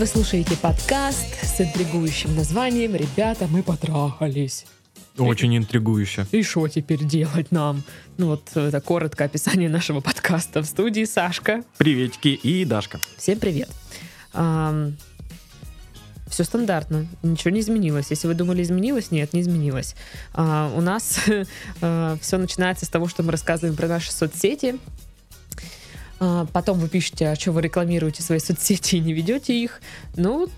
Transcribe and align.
Вы 0.00 0.06
слушаете 0.06 0.56
подкаст 0.56 1.26
с 1.42 1.60
интригующим 1.60 2.34
названием 2.34 2.94
«Ребята, 2.94 3.46
мы 3.50 3.62
потрахались». 3.62 4.64
Очень 5.18 5.54
интригующе. 5.58 6.26
И 6.32 6.42
что 6.42 6.66
теперь 6.68 7.04
делать 7.04 7.52
нам? 7.52 7.82
Ну 8.16 8.28
вот 8.28 8.48
это 8.54 8.80
короткое 8.80 9.24
описание 9.26 9.68
нашего 9.68 10.00
подкаста 10.00 10.62
в 10.62 10.64
студии 10.64 11.04
Сашка. 11.04 11.64
Приветики 11.76 12.28
и 12.28 12.64
Дашка. 12.64 12.98
Всем 13.18 13.38
привет. 13.38 13.68
все 14.32 14.94
стандартно, 16.44 17.06
ничего 17.22 17.50
не 17.50 17.60
изменилось. 17.60 18.06
Если 18.08 18.26
вы 18.26 18.32
думали, 18.32 18.62
изменилось, 18.62 19.10
нет, 19.10 19.34
не 19.34 19.42
изменилось. 19.42 19.96
А, 20.32 20.72
у 20.74 20.80
нас 20.80 21.20
а, 21.82 22.16
все 22.22 22.38
начинается 22.38 22.86
с 22.86 22.88
того, 22.88 23.06
что 23.06 23.22
мы 23.22 23.32
рассказываем 23.32 23.76
про 23.76 23.86
наши 23.86 24.10
соцсети. 24.10 24.76
А, 26.20 26.46
потом 26.52 26.78
вы 26.78 26.88
пишете, 26.88 27.28
а 27.28 27.34
что 27.34 27.52
вы 27.52 27.62
рекламируете 27.62 28.22
свои 28.22 28.38
соцсети 28.38 28.96
и 28.96 29.00
не 29.00 29.14
ведете 29.14 29.54
их. 29.54 29.80
Ну, 30.16 30.48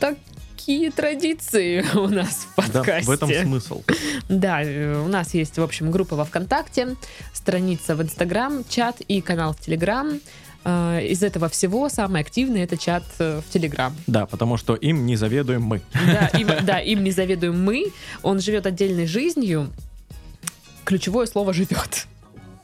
такие 0.00 0.90
традиции 0.90 1.84
у 1.94 2.08
нас 2.08 2.48
в 2.50 2.54
подкасте. 2.56 3.02
Да, 3.04 3.10
в 3.10 3.10
этом 3.10 3.30
смысл. 3.32 3.82
Да, 4.28 4.62
э, 4.62 5.00
у 5.00 5.08
нас 5.08 5.32
есть, 5.32 5.56
в 5.56 5.62
общем, 5.62 5.92
группа 5.92 6.16
во 6.16 6.24
ВКонтакте, 6.24 6.96
страница 7.32 7.94
в 7.94 8.02
Инстаграм, 8.02 8.64
чат 8.68 9.00
и 9.02 9.20
канал 9.20 9.54
в 9.54 9.60
Телеграм. 9.60 10.20
А, 10.64 10.98
из 10.98 11.22
этого 11.22 11.48
всего 11.48 11.88
самый 11.88 12.22
активный 12.22 12.62
это 12.62 12.76
чат 12.76 13.04
э, 13.20 13.40
в 13.46 13.52
Телеграм. 13.52 13.94
Да, 14.08 14.26
потому 14.26 14.56
что 14.56 14.74
им 14.74 15.06
не 15.06 15.14
заведуем 15.14 15.62
мы. 15.62 15.80
Да, 15.92 16.26
им, 16.38 16.48
да, 16.64 16.80
им 16.80 17.04
не 17.04 17.12
заведуем 17.12 17.62
мы. 17.62 17.92
Он 18.22 18.40
живет 18.40 18.66
отдельной 18.66 19.06
жизнью. 19.06 19.70
Ключевое 20.84 21.26
слово 21.26 21.52
живет. 21.52 22.06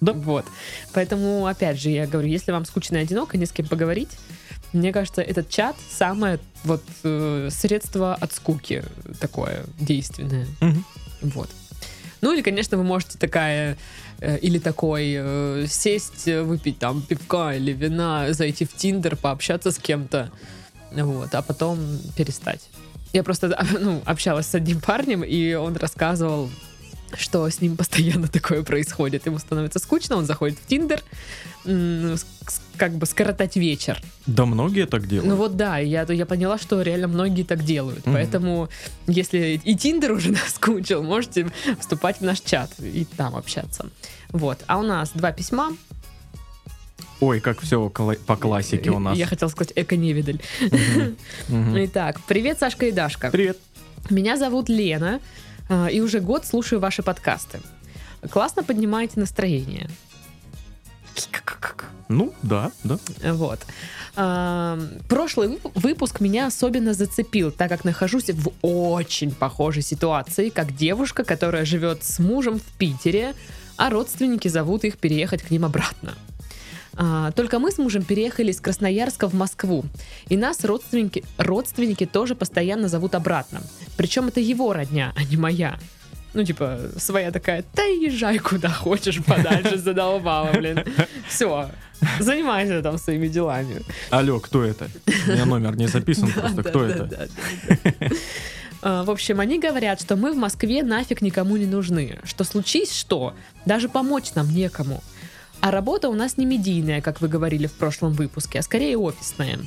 Да. 0.01 0.13
Вот. 0.13 0.47
Поэтому, 0.93 1.47
опять 1.47 1.79
же, 1.79 1.91
я 1.91 2.07
говорю, 2.07 2.29
если 2.29 2.53
вам 2.53 2.65
скучно 2.65 2.97
и 2.97 3.01
одиноко, 3.01 3.37
не 3.37 3.47
с 3.47 3.53
кем 3.53 3.67
поговорить, 3.67 4.11
мне 4.73 4.93
кажется, 4.93 5.21
этот 5.21 5.49
чат 5.49 5.77
самое 5.91 6.39
вот 6.65 6.83
э, 7.03 7.49
средство 7.51 8.15
от 8.15 8.33
скуки 8.33 8.85
такое 9.21 9.65
действенное. 9.79 10.47
Мгм. 10.61 10.85
Вот. 11.23 11.51
Ну 12.21 12.33
или, 12.33 12.43
конечно, 12.43 12.77
вы 12.77 12.85
можете 12.85 13.19
такая 13.19 13.77
э, 14.21 14.39
или 14.39 14.59
такой 14.59 15.15
э, 15.17 15.67
сесть, 15.69 16.29
э, 16.29 16.43
выпить 16.43 16.79
там 16.79 17.03
пивка 17.03 17.55
или 17.55 17.73
вина, 17.73 18.33
зайти 18.33 18.65
в 18.65 18.75
Тиндер, 18.75 19.17
пообщаться 19.17 19.71
с 19.71 19.79
кем-то, 19.79 20.31
вот, 20.93 21.35
а 21.35 21.43
потом 21.43 21.79
перестать. 22.17 22.69
Я 23.13 23.23
просто 23.25 23.59
ну, 23.81 24.03
общалась 24.05 24.47
с 24.47 24.55
одним 24.55 24.81
парнем, 24.81 25.23
и 25.23 25.55
он 25.55 25.77
рассказывал, 25.77 26.51
что 27.17 27.49
с 27.49 27.61
ним 27.61 27.77
постоянно 27.77 28.29
такое 28.33 28.63
происходит. 28.63 29.27
Ему 29.27 29.39
становится 29.39 29.79
скучно, 29.79 30.17
он 30.17 30.27
заходит 30.27 30.59
в 30.59 30.67
Тиндер, 30.67 31.03
как 32.77 32.93
бы 32.93 33.07
скоротать 33.07 33.57
вечер. 33.57 34.01
Да 34.27 34.47
многие 34.47 34.87
так 34.87 35.07
делают. 35.07 35.29
Ну 35.29 35.37
вот 35.37 35.57
да, 35.57 35.79
я, 35.79 36.03
я 36.09 36.27
поняла, 36.27 36.59
что 36.59 36.81
реально 36.83 37.09
многие 37.09 37.43
так 37.43 37.65
делают. 37.65 38.07
Мгм. 38.07 38.15
Поэтому, 38.15 38.69
если 39.07 39.61
и 39.63 39.75
Тиндер 39.77 40.13
уже 40.17 40.33
наскучил, 40.33 41.03
можете 41.03 41.51
вступать 41.79 42.19
в 42.19 42.23
наш 42.23 42.41
чат 42.41 42.71
и 42.79 43.07
там 43.17 43.37
общаться. 43.37 43.91
Вот. 44.31 44.59
А 44.67 44.79
у 44.79 44.83
нас 44.83 45.11
два 45.15 45.33
письма. 45.33 45.77
Ой, 47.21 47.41
как 47.41 47.61
все 47.61 47.91
по 47.91 48.37
классике 48.37 48.91
у 48.91 48.99
нас. 48.99 49.17
Я 49.17 49.27
хотела 49.27 49.51
сказать 49.51 49.73
эко-невидаль. 49.77 50.41
Мгм. 50.61 51.17
Мгм. 51.49 51.85
Итак, 51.85 52.21
привет, 52.27 52.59
Сашка 52.59 52.87
и 52.87 52.93
Дашка. 52.93 53.31
Привет. 53.31 53.59
Меня 54.09 54.39
зовут 54.39 54.71
Лена, 54.71 55.21
и 55.91 56.01
уже 56.01 56.21
год 56.21 56.47
слушаю 56.47 56.81
ваши 56.81 57.03
подкасты. 57.03 57.61
Классно 58.31 58.63
поднимаете 58.63 59.21
настроение. 59.21 59.89
Ну, 62.09 62.35
да, 62.43 62.73
да. 62.83 62.99
Вот. 63.33 63.61
А, 64.17 64.79
Прошлый 65.09 65.49
вып- 65.49 65.71
выпуск 65.75 66.21
меня 66.21 66.49
особенно 66.49 66.93
зацепил, 66.93 67.53
так 67.53 67.69
как 67.69 67.85
нахожусь 67.85 68.31
в 68.31 68.51
очень 68.63 69.31
похожей 69.31 69.83
ситуации, 69.83 70.49
как 70.49 70.75
девушка, 70.75 71.23
которая 71.25 71.65
живет 71.65 72.03
с 72.03 72.19
мужем 72.19 72.59
в 72.59 72.65
Питере, 72.79 73.35
а 73.77 73.91
родственники 73.91 74.49
зовут 74.49 74.85
их 74.85 74.99
переехать 74.99 75.43
к 75.43 75.51
ним 75.51 75.65
обратно. 75.65 76.15
А, 77.03 77.31
Только 77.33 77.59
мы 77.59 77.71
с 77.73 77.79
мужем 77.79 78.03
переехали 78.03 78.51
из 78.51 78.61
Красноярска 78.61 79.27
в 79.27 79.33
Москву, 79.33 79.87
и 80.29 80.37
нас 80.37 80.63
родственники, 80.67 81.25
родственники 81.39 82.05
тоже 82.05 82.35
постоянно 82.35 82.89
зовут 82.89 83.15
обратно. 83.15 83.63
Причем 83.97 84.29
это 84.29 84.41
его 84.41 84.75
родня, 84.75 85.15
а 85.17 85.25
не 85.25 85.39
моя. 85.39 85.79
Ну, 86.35 86.45
типа, 86.45 86.79
своя 86.99 87.31
такая, 87.33 87.65
да 87.75 87.83
езжай 87.85 88.39
куда 88.39 88.69
хочешь 88.69 89.25
подальше, 89.25 89.79
задолбала, 89.79 90.53
блин. 90.53 90.85
Все, 91.27 91.71
занимайся 92.19 92.83
там 92.83 92.99
своими 92.99 93.29
делами. 93.29 93.81
Алло, 94.11 94.39
кто 94.39 94.63
это? 94.63 94.89
У 95.27 95.31
меня 95.31 95.47
номер 95.47 95.77
не 95.77 95.87
записан 95.87 96.31
просто. 96.35 96.63
Кто 96.63 96.85
это? 96.85 97.29
А, 98.83 99.05
В 99.05 99.11
общем, 99.11 99.41
они 99.41 99.59
говорят, 99.59 100.03
что 100.03 100.17
мы 100.17 100.33
в 100.33 100.37
Москве 100.37 100.83
нафиг 100.83 101.23
никому 101.23 101.57
не 101.57 101.67
нужны. 101.67 102.19
Что 102.25 102.45
случись 102.45 102.93
что, 102.95 103.35
даже 103.65 103.89
помочь 103.89 104.35
нам 104.35 104.51
некому. 104.55 105.03
А 105.61 105.71
работа 105.71 106.09
у 106.09 106.15
нас 106.15 106.39
не 106.39 106.47
медийная, 106.47 107.03
как 107.03 107.21
вы 107.21 107.29
говорили 107.29 107.67
в 107.67 107.73
прошлом 107.73 108.13
выпуске, 108.13 108.59
а 108.61 108.63
скорее 108.63 108.97
офисная. 108.97 109.59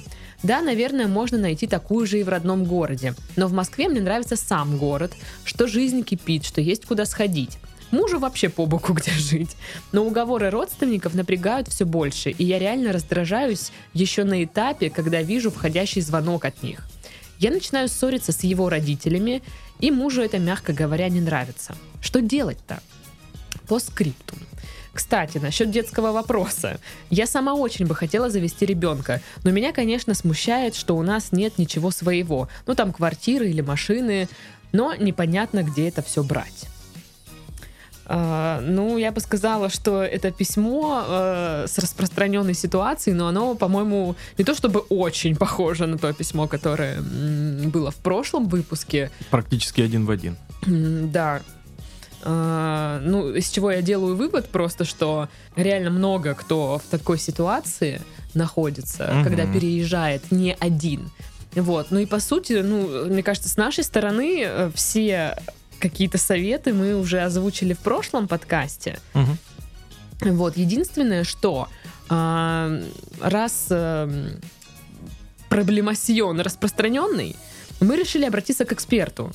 Да, 0.42 0.62
наверное, 0.62 1.08
можно 1.08 1.38
найти 1.38 1.68
такую 1.68 2.08
же 2.08 2.20
и 2.20 2.24
в 2.24 2.30
родном 2.30 2.66
городе. 2.66 3.14
Но 3.36 3.48
в 3.48 3.54
Москве 3.54 3.88
мне 3.88 4.02
нравится 4.02 4.36
сам 4.36 4.78
город, 4.78 5.14
что 5.46 5.68
жизнь 5.68 6.04
кипит, 6.04 6.46
что 6.46 6.62
есть 6.62 6.86
куда 6.86 7.06
сходить. 7.06 7.60
Мужу 7.92 8.18
вообще 8.18 8.50
по 8.50 8.66
боку 8.66 8.94
где 8.94 9.12
жить. 9.12 9.56
Но 9.92 10.04
уговоры 10.04 10.50
родственников 10.50 11.14
напрягают 11.14 11.68
все 11.68 11.86
больше, 11.86 12.32
и 12.32 12.44
я 12.44 12.58
реально 12.58 12.92
раздражаюсь 12.92 13.72
еще 13.94 14.24
на 14.24 14.44
этапе, 14.44 14.90
когда 14.90 15.22
вижу 15.22 15.52
входящий 15.52 16.02
звонок 16.02 16.46
от 16.46 16.64
них. 16.64 16.88
Я 17.38 17.52
начинаю 17.52 17.88
ссориться 17.88 18.32
с 18.32 18.44
его 18.44 18.68
родителями, 18.68 19.44
и 19.80 19.92
мужу 19.92 20.24
это, 20.24 20.40
мягко 20.40 20.74
говоря, 20.74 21.08
не 21.10 21.22
нравится. 21.22 21.76
Что 22.02 22.20
делать-то? 22.20 22.82
По 23.68 23.78
скрипту. 23.78 24.36
Кстати, 24.94 25.40
насчет 25.40 25.72
детского 25.72 26.12
вопроса. 26.12 26.80
Я 27.10 27.26
сама 27.26 27.54
очень 27.56 27.88
бы 27.88 27.96
хотела 27.96 28.30
завести 28.30 28.66
ребенка, 28.66 29.22
но 29.44 29.52
меня, 29.52 29.72
конечно, 29.74 30.14
смущает, 30.14 30.76
что 30.76 30.96
у 30.96 31.02
нас 31.02 31.32
нет 31.32 31.58
ничего 31.58 31.90
своего. 31.92 32.48
Ну, 32.68 32.76
там 32.76 32.94
квартиры 32.94 33.50
или 33.50 33.62
машины, 33.62 34.30
но 34.72 34.94
непонятно, 34.94 35.64
где 35.64 35.88
это 35.88 36.04
все 36.04 36.24
брать. 36.24 36.68
А, 38.06 38.60
ну, 38.62 38.98
я 38.98 39.12
бы 39.12 39.22
сказала, 39.22 39.70
что 39.70 40.04
это 40.04 40.30
письмо 40.32 41.04
э, 41.08 41.66
с 41.68 41.78
распространенной 41.80 42.54
ситуацией, 42.54 43.16
но 43.16 43.28
оно, 43.28 43.56
по-моему, 43.56 44.16
не 44.38 44.44
то 44.44 44.54
чтобы 44.54 44.82
очень 44.82 45.36
похоже 45.36 45.88
на 45.88 45.98
то 45.98 46.12
письмо, 46.14 46.48
которое 46.48 47.02
было 47.02 47.92
в 47.92 47.96
прошлом 47.96 48.48
выпуске. 48.48 49.10
Практически 49.32 49.82
один 49.82 50.06
в 50.06 50.12
один. 50.12 50.36
М, 50.66 51.12
Да. 51.12 51.42
А, 52.26 53.00
ну, 53.04 53.30
из 53.32 53.50
чего 53.50 53.72
я 53.72 53.82
делаю 53.82 54.16
вывод 54.16 54.48
просто, 54.50 54.86
что 54.86 55.28
реально 55.56 55.90
много 55.90 56.34
кто 56.36 56.80
в 56.80 56.90
такой 56.90 57.20
ситуации 57.20 58.02
находится, 58.34 59.10
Мгм. 59.14 59.24
когда 59.24 59.46
переезжает 59.46 60.32
не 60.32 60.56
один. 60.60 61.12
Вот. 61.54 61.88
Ну 61.92 62.00
и 62.00 62.06
по 62.06 62.20
сути, 62.20 62.54
ну, 62.64 63.06
мне 63.08 63.24
кажется, 63.24 63.50
с 63.50 63.58
нашей 63.58 63.84
стороны 63.84 64.42
э, 64.44 64.72
все 64.74 65.38
какие-то 65.80 66.18
советы 66.18 66.74
мы 66.74 66.96
уже 66.96 67.20
озвучили 67.22 67.74
в 67.74 67.80
прошлом 67.80 68.28
подкасте. 68.28 69.00
Мгм. 69.14 69.38
Вот, 70.22 70.56
единственное, 70.56 71.26
что 71.26 71.68
а, 72.10 72.82
раз 73.20 73.68
эм, 73.70 74.40
проблемасьон 75.50 76.40
распространенный, 76.40 77.36
мы 77.82 77.98
решили 77.98 78.26
обратиться 78.26 78.64
к 78.66 78.72
эксперту. 78.72 79.34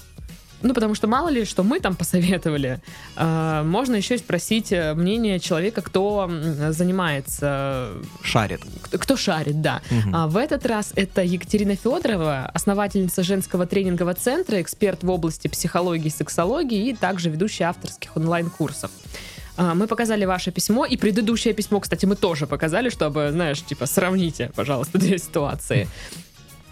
Ну, 0.62 0.74
потому 0.74 0.94
что 0.94 1.06
мало 1.06 1.28
ли, 1.28 1.44
что 1.44 1.62
мы 1.62 1.78
там 1.80 1.94
посоветовали. 1.94 2.80
А, 3.16 3.62
можно 3.62 3.96
еще 3.96 4.16
и 4.16 4.18
спросить 4.18 4.72
э, 4.72 4.94
мнение 4.94 5.38
человека, 5.38 5.82
кто 5.82 6.28
занимается, 6.70 7.92
Шарит. 8.22 8.60
кто, 8.90 9.16
шарит, 9.16 9.60
да. 9.60 9.82
Мгм. 9.90 10.14
А 10.16 10.26
в 10.26 10.36
этот 10.36 10.66
раз 10.66 10.92
это 10.96 11.22
Екатерина 11.22 11.76
Федорова, 11.76 12.50
основательница 12.52 13.22
женского 13.22 13.66
тренингового 13.66 14.14
центра, 14.14 14.60
эксперт 14.60 15.04
в 15.04 15.10
области 15.10 15.48
психологии 15.48 16.06
и 16.08 16.10
сексологии 16.10 16.88
и 16.88 16.94
также 16.94 17.30
ведущая 17.30 17.64
авторских 17.64 18.16
онлайн-курсов. 18.16 18.90
А, 19.56 19.74
Мы 19.74 19.86
показали 19.86 20.24
ваше 20.24 20.50
письмо, 20.52 20.84
и 20.86 20.96
предыдущее 20.96 21.54
письмо, 21.54 21.80
кстати, 21.80 22.06
мы 22.06 22.16
тоже 22.16 22.46
показали, 22.46 22.90
чтобы, 22.90 23.30
знаешь, 23.32 23.60
типа, 23.62 23.86
сравните, 23.86 24.50
пожалуйста, 24.54 24.98
две 24.98 25.18
ситуации. 25.18 25.88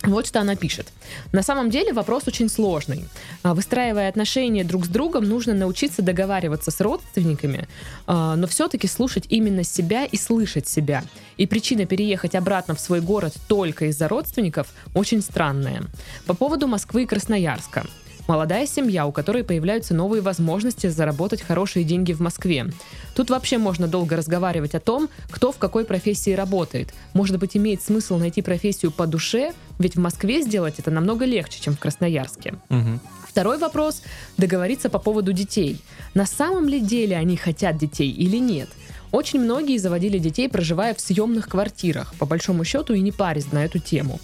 Вот 0.02 0.26
что 0.26 0.40
она 0.40 0.54
пишет. 0.56 0.92
На 1.32 1.42
самом 1.42 1.70
деле 1.70 1.92
вопрос 1.92 2.24
очень 2.26 2.48
сложный. 2.48 3.06
А, 3.42 3.54
Выстраивая 3.54 4.08
отношения 4.08 4.62
друг 4.62 4.84
с 4.84 4.88
другом, 4.88 5.24
нужно 5.24 5.54
научиться 5.54 6.02
договариваться 6.02 6.70
с 6.70 6.80
родственниками, 6.80 7.66
а, 8.06 8.36
но 8.36 8.46
все-таки 8.46 8.86
слушать 8.86 9.24
именно 9.28 9.64
себя 9.64 10.04
и 10.04 10.16
слышать 10.16 10.68
себя. 10.68 11.02
И 11.36 11.46
причина 11.46 11.86
переехать 11.86 12.34
обратно 12.34 12.74
в 12.74 12.80
свой 12.80 13.00
город 13.00 13.34
только 13.48 13.86
из-за 13.86 14.08
родственников 14.08 14.68
очень 14.94 15.22
странная. 15.22 15.82
По 16.26 16.34
поводу 16.34 16.66
Москвы 16.66 17.02
и 17.02 17.06
Красноярска. 17.06 17.86
Молодая 18.26 18.66
семья, 18.66 19.06
у 19.06 19.12
которой 19.12 19.44
появляются 19.44 19.94
новые 19.94 20.20
возможности 20.20 20.88
заработать 20.88 21.42
хорошие 21.42 21.84
деньги 21.84 22.12
в 22.12 22.20
Москве. 22.20 22.66
Тут 23.14 23.30
вообще 23.30 23.56
можно 23.56 23.86
долго 23.86 24.16
разговаривать 24.16 24.74
о 24.74 24.80
том, 24.80 25.08
кто 25.30 25.52
в 25.52 25.58
какой 25.58 25.84
профессии 25.84 26.32
работает. 26.32 26.92
Может 27.12 27.38
быть, 27.38 27.56
имеет 27.56 27.82
смысл 27.82 28.18
найти 28.18 28.42
профессию 28.42 28.90
по 28.90 29.06
душе, 29.06 29.52
ведь 29.78 29.94
в 29.94 30.00
Москве 30.00 30.42
сделать 30.42 30.78
это 30.78 30.90
намного 30.90 31.24
легче, 31.24 31.60
чем 31.60 31.74
в 31.74 31.78
Красноярске. 31.78 32.54
Мгм. 32.68 33.00
Второй 33.28 33.58
вопрос– 33.58 34.02
договориться 34.38 34.88
по 34.88 34.98
поводу 34.98 35.32
детей. 35.32 35.80
На 36.14 36.26
самом 36.26 36.68
ли 36.68 36.80
деле 36.80 37.16
они 37.16 37.36
хотят 37.36 37.78
детей 37.78 38.10
или 38.10 38.38
нет? 38.38 38.68
Очень 39.12 39.40
многие 39.40 39.78
заводили 39.78 40.18
детей, 40.18 40.48
проживая 40.48 40.94
в 40.94 41.00
съемных 41.00 41.48
квартирах, 41.48 42.14
по 42.18 42.26
большому 42.26 42.64
счету 42.64 42.94
и 42.94 43.00
не 43.00 43.12
парясь 43.12 43.52
на 43.52 43.64
эту 43.64 43.78
тему. 43.78 44.18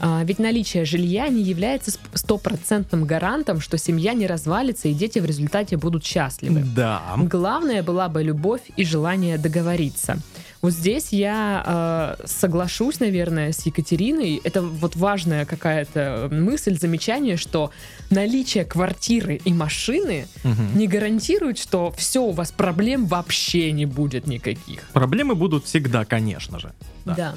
А, 0.00 0.22
ведь 0.24 0.38
наличие 0.38 0.84
жилья 0.84 1.28
не 1.28 1.42
является 1.42 1.92
стопроцентным 2.14 3.04
гарантом, 3.04 3.60
что 3.60 3.78
семья 3.78 4.12
не 4.12 4.26
развалится 4.26 4.88
и 4.88 4.94
дети 4.94 5.18
в 5.18 5.24
результате 5.24 5.76
будут 5.76 6.04
счастливы. 6.04 6.64
Да. 6.74 7.02
Главное 7.16 7.82
была 7.82 8.08
бы 8.08 8.22
любовь 8.22 8.62
и 8.76 8.84
желание 8.84 9.38
договориться. 9.38 10.18
Вот 10.62 10.72
здесь 10.72 11.08
я 11.12 12.16
э, 12.20 12.26
соглашусь, 12.26 12.98
наверное, 12.98 13.52
с 13.52 13.66
Екатериной. 13.66 14.40
Это 14.44 14.62
вот 14.62 14.96
важная 14.96 15.44
какая-то 15.44 16.28
мысль, 16.32 16.78
замечание, 16.78 17.36
что 17.36 17.70
наличие 18.08 18.64
квартиры 18.64 19.40
и 19.44 19.52
машины 19.52 20.26
Мгм. 20.42 20.78
не 20.78 20.86
гарантирует, 20.86 21.58
что 21.58 21.92
все, 21.96 22.22
у 22.22 22.32
вас 22.32 22.50
проблем 22.50 23.04
вообще 23.06 23.72
не 23.72 23.84
будет 23.84 24.26
никаких. 24.26 24.88
Проблемы 24.94 25.34
будут 25.34 25.66
всегда, 25.66 26.06
конечно 26.06 26.58
же. 26.58 26.72
Да. 27.04 27.14
Да. 27.14 27.34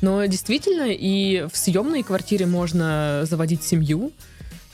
Но 0.00 0.24
действительно, 0.26 0.86
и 0.90 1.46
в 1.52 1.56
съемной 1.56 2.02
квартире 2.02 2.46
можно 2.46 3.20
заводить 3.24 3.62
семью. 3.62 4.12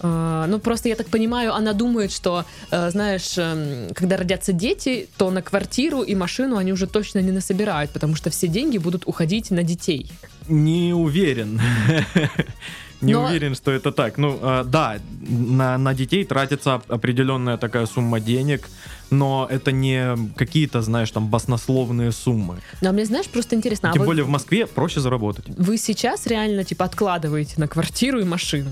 А, 0.00 0.46
Ну, 0.46 0.58
просто, 0.58 0.88
я 0.88 0.94
так 0.94 1.06
понимаю, 1.08 1.55
она 1.55 1.73
думает, 1.73 2.12
что, 2.12 2.44
э, 2.70 2.90
знаешь, 2.90 3.38
эм, 3.38 3.94
когда 3.94 4.17
родятся 4.19 4.52
дети, 4.52 5.08
то 5.17 5.31
на 5.31 5.40
квартиру 5.43 6.02
и 6.02 6.14
машину 6.14 6.56
они 6.58 6.73
уже 6.73 6.87
точно 6.87 7.20
не 7.23 7.32
насобирают, 7.32 7.90
потому 7.90 8.14
что 8.14 8.28
все 8.31 8.46
деньги 8.46 8.78
будут 8.78 9.02
уходить 9.06 9.50
на 9.50 9.62
детей. 9.62 10.11
Не 10.49 10.93
уверен. 10.94 11.61
Не 13.02 13.12
Но- 13.14 13.26
уверен, 13.26 13.55
что 13.55 13.70
это 13.72 13.90
так. 13.93 14.17
Ну, 14.19 14.38
э, 14.40 14.64
да, 14.67 14.96
на, 15.20 15.76
на 15.79 15.94
детей 15.94 16.25
тратится 16.25 16.76
оп- 16.76 16.90
определенная 16.93 17.56
такая 17.58 17.87
сумма 17.87 18.20
денег, 18.20 18.69
но 19.11 19.47
это 19.50 19.73
не 19.73 20.17
какие-то, 20.37 20.82
знаешь, 20.82 21.11
там 21.11 21.29
баснословные 21.29 22.12
суммы. 22.12 22.58
Но 22.81 22.93
мне, 22.93 23.05
знаешь, 23.05 23.26
просто 23.26 23.55
интересно, 23.55 23.91
а 23.91 23.93
Тем 23.93 24.00
вот 24.00 24.06
более 24.06 24.25
в 24.25 24.29
Москве 24.29 24.67
проще 24.67 25.00
заработать. 25.00 25.44
вы 25.49 25.76
сейчас 25.79 26.26
реально, 26.26 26.64
типа, 26.64 26.85
откладываете 26.85 27.55
на 27.56 27.69
квартиру 27.69 28.20
и 28.20 28.25
машину? 28.25 28.70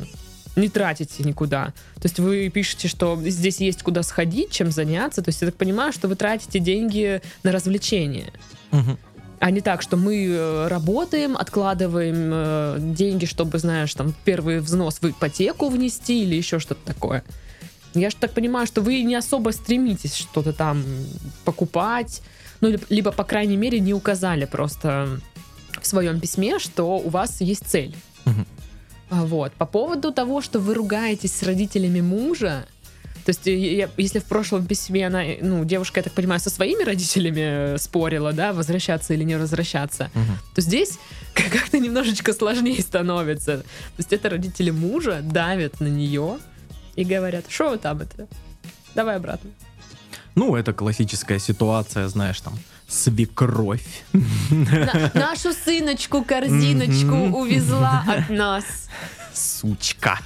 Не 0.56 0.68
тратите 0.68 1.24
никуда. 1.24 1.72
То 1.96 2.04
есть 2.04 2.20
вы 2.20 2.48
пишете, 2.48 2.86
что 2.86 3.20
здесь 3.20 3.58
есть 3.58 3.82
куда 3.82 4.02
сходить, 4.02 4.50
чем 4.50 4.70
заняться. 4.70 5.20
То 5.20 5.30
есть 5.30 5.40
я 5.42 5.48
так 5.48 5.56
понимаю, 5.56 5.92
что 5.92 6.06
вы 6.06 6.14
тратите 6.14 6.60
деньги 6.60 7.20
на 7.42 7.50
развлечения. 7.50 8.32
Мгм. 8.70 8.96
А 9.40 9.50
не 9.50 9.60
так, 9.60 9.82
что 9.82 9.96
мы 9.96 10.26
э, 10.26 10.68
работаем, 10.68 11.36
откладываем 11.36 12.30
э, 12.32 12.76
деньги, 12.78 13.26
чтобы, 13.26 13.58
знаешь, 13.58 13.92
там 13.94 14.14
первый 14.24 14.60
взнос 14.60 14.98
в 15.00 15.10
ипотеку 15.10 15.68
внести 15.68 16.22
или 16.22 16.36
еще 16.36 16.60
что-то 16.60 16.80
такое. 16.86 17.24
Я 17.94 18.10
же 18.10 18.16
так 18.16 18.32
понимаю, 18.32 18.66
что 18.66 18.80
вы 18.82 19.02
не 19.02 19.14
особо 19.14 19.50
стремитесь 19.50 20.14
что-то 20.16 20.52
там 20.52 20.84
покупать, 21.44 22.22
ну, 22.60 22.76
либо, 22.88 23.12
по 23.12 23.24
крайней 23.24 23.56
мере, 23.56 23.80
не 23.80 23.94
указали 23.94 24.44
просто 24.46 25.20
в 25.80 25.86
своем 25.86 26.20
письме, 26.20 26.58
что 26.58 26.98
у 26.98 27.08
вас 27.08 27.40
есть 27.40 27.66
цель. 27.66 27.94
А 29.10 29.24
Вот. 29.26 29.52
По 29.52 29.66
поводу 29.66 30.12
того, 30.12 30.40
что 30.42 30.58
вы 30.58 30.74
ругаетесь 30.74 31.32
с 31.32 31.42
родителями 31.42 32.00
мужа, 32.00 32.66
то 33.24 33.30
есть, 33.30 33.46
я- 33.46 33.88
если 33.96 34.18
в 34.18 34.24
прошлом 34.24 34.66
письме 34.66 35.06
она, 35.06 35.22
ну, 35.40 35.64
девушка, 35.64 36.00
я 36.00 36.04
так 36.04 36.12
понимаю, 36.14 36.40
со 36.40 36.50
своими 36.50 36.82
родителями 36.84 37.74
э, 37.74 37.78
спорила, 37.78 38.32
да, 38.32 38.52
возвращаться 38.52 39.14
или 39.14 39.24
не 39.24 39.36
возвращаться, 39.38 40.10
Мгм. 40.14 40.38
то 40.54 40.60
здесь 40.60 40.98
как-то 41.34 41.78
немножечко 41.78 42.32
сложнее 42.32 42.80
становится. 42.82 43.58
То 43.58 43.64
есть 43.98 44.12
это 44.12 44.30
родители 44.30 44.70
мужа 44.70 45.20
давят 45.22 45.80
на 45.80 45.86
нее 45.88 46.38
и 46.96 47.04
говорят, 47.04 47.44
что 47.48 47.70
вы 47.70 47.78
там 47.78 48.00
это? 48.00 48.26
Давай 48.94 49.16
обратно. 49.16 49.50
Ну, 50.34 50.56
это 50.56 50.72
классическая 50.72 51.38
ситуация, 51.38 52.08
знаешь, 52.08 52.40
там, 52.40 52.54
свекровь. 52.88 54.04
На- 54.50 55.10
нашу 55.14 55.52
сыночку, 55.52 56.24
корзиночку 56.24 57.14
увезла 57.38 58.04
от 58.06 58.30
нас. 58.30 58.64
Сучка. 59.32 60.18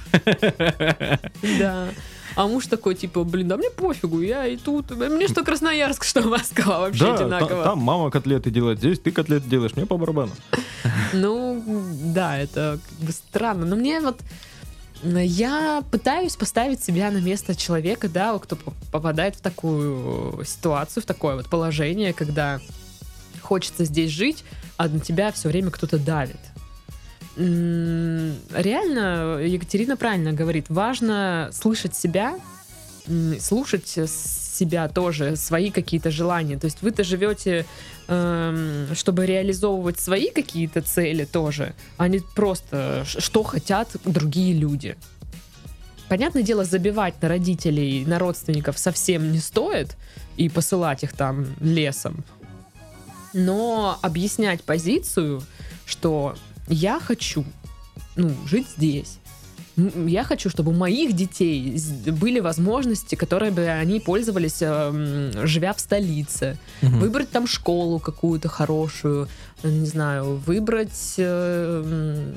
Да. 1.59 1.87
А 2.35 2.47
муж 2.47 2.67
такой, 2.67 2.95
типа, 2.95 3.23
блин, 3.23 3.47
да 3.47 3.57
мне 3.57 3.69
пофигу, 3.69 4.21
я 4.21 4.45
и 4.45 4.55
тут. 4.55 4.91
Мне 4.91 5.27
что 5.27 5.43
Красноярск, 5.43 6.03
что 6.05 6.21
Москва, 6.21 6.79
вообще 6.79 7.05
Да, 7.05 7.17
та- 7.17 7.23
одинаково. 7.25 7.63
там 7.63 7.79
мама 7.79 8.11
котлеты 8.11 8.49
делает, 8.51 8.77
здесь 8.79 8.99
ты 8.99 9.11
котлеты 9.11 9.49
делаешь, 9.49 9.75
мне 9.75 9.85
по 9.85 9.97
барабану. 9.97 10.31
Ну, 11.13 11.63
да, 12.13 12.37
это 12.37 12.79
как 12.87 12.99
бы 13.07 13.11
странно. 13.11 13.65
Но 13.65 13.75
мне 13.75 13.99
вот 13.99 14.19
я 15.03 15.83
пытаюсь 15.91 16.35
поставить 16.35 16.83
себя 16.83 17.11
на 17.11 17.19
место 17.19 17.55
человека, 17.55 18.09
да, 18.09 18.37
кто 18.39 18.57
попадает 18.91 19.35
в 19.35 19.41
такую 19.41 20.43
ситуацию, 20.45 21.03
в 21.03 21.05
такое 21.05 21.35
вот 21.35 21.49
положение, 21.49 22.13
когда 22.13 22.59
хочется 23.41 23.85
здесь 23.85 24.11
жить, 24.11 24.43
а 24.77 24.87
на 24.87 24.99
тебя 24.99 25.31
все 25.31 25.49
время 25.49 25.71
кто-то 25.71 25.97
давит. 25.97 26.39
Реально, 27.37 29.39
Екатерина 29.39 29.95
правильно 29.95 30.33
говорит, 30.33 30.65
важно 30.69 31.49
слышать 31.53 31.95
себя, 31.95 32.37
слушать 33.39 33.97
себя 34.59 34.87
тоже, 34.87 35.35
свои 35.35 35.71
какие-то 35.71 36.11
желания. 36.11 36.57
То 36.57 36.65
есть 36.65 36.81
вы-то 36.81 37.03
живете, 37.03 37.65
эм, 38.07 38.95
чтобы 38.95 39.25
реализовывать 39.25 39.99
свои 39.99 40.29
какие-то 40.29 40.81
цели 40.81 41.25
тоже, 41.25 41.73
а 41.97 42.07
не 42.07 42.19
просто 42.35 43.03
что 43.05 43.43
хотят 43.43 43.89
другие 44.05 44.53
люди. 44.53 44.95
Понятное 46.09 46.43
дело, 46.43 46.63
забивать 46.63 47.21
на 47.21 47.29
родителей, 47.29 48.03
на 48.05 48.17
родственников 48.19 48.79
совсем 48.79 49.31
не 49.31 49.39
стоит 49.39 49.95
и 50.37 50.49
посылать 50.49 51.03
их 51.03 51.13
там 51.13 51.45
лесом. 51.59 52.23
Но 53.33 53.99
объяснять 54.01 54.63
позицию, 54.63 55.43
что 55.85 56.35
я 56.67 56.99
хочу 56.99 57.45
ну, 58.15 58.31
жить 58.47 58.67
здесь. 58.77 59.18
Я 60.07 60.23
хочу, 60.23 60.49
чтобы 60.49 60.71
у 60.71 60.75
моих 60.75 61.13
детей 61.13 61.79
были 62.07 62.39
возможности, 62.39 63.15
которые 63.15 63.51
бы 63.51 63.67
они 63.67 63.99
пользовались, 63.99 64.61
эм, 64.61 65.31
живя 65.47 65.73
в 65.73 65.79
столице. 65.79 66.57
Мгм. 66.81 66.99
Выбрать 66.99 67.29
там 67.29 67.47
школу 67.47 67.99
какую-то 67.99 68.47
хорошую, 68.49 69.27
э, 69.63 69.69
не 69.69 69.85
знаю, 69.87 70.35
выбрать... 70.45 71.15
э, 71.17 72.33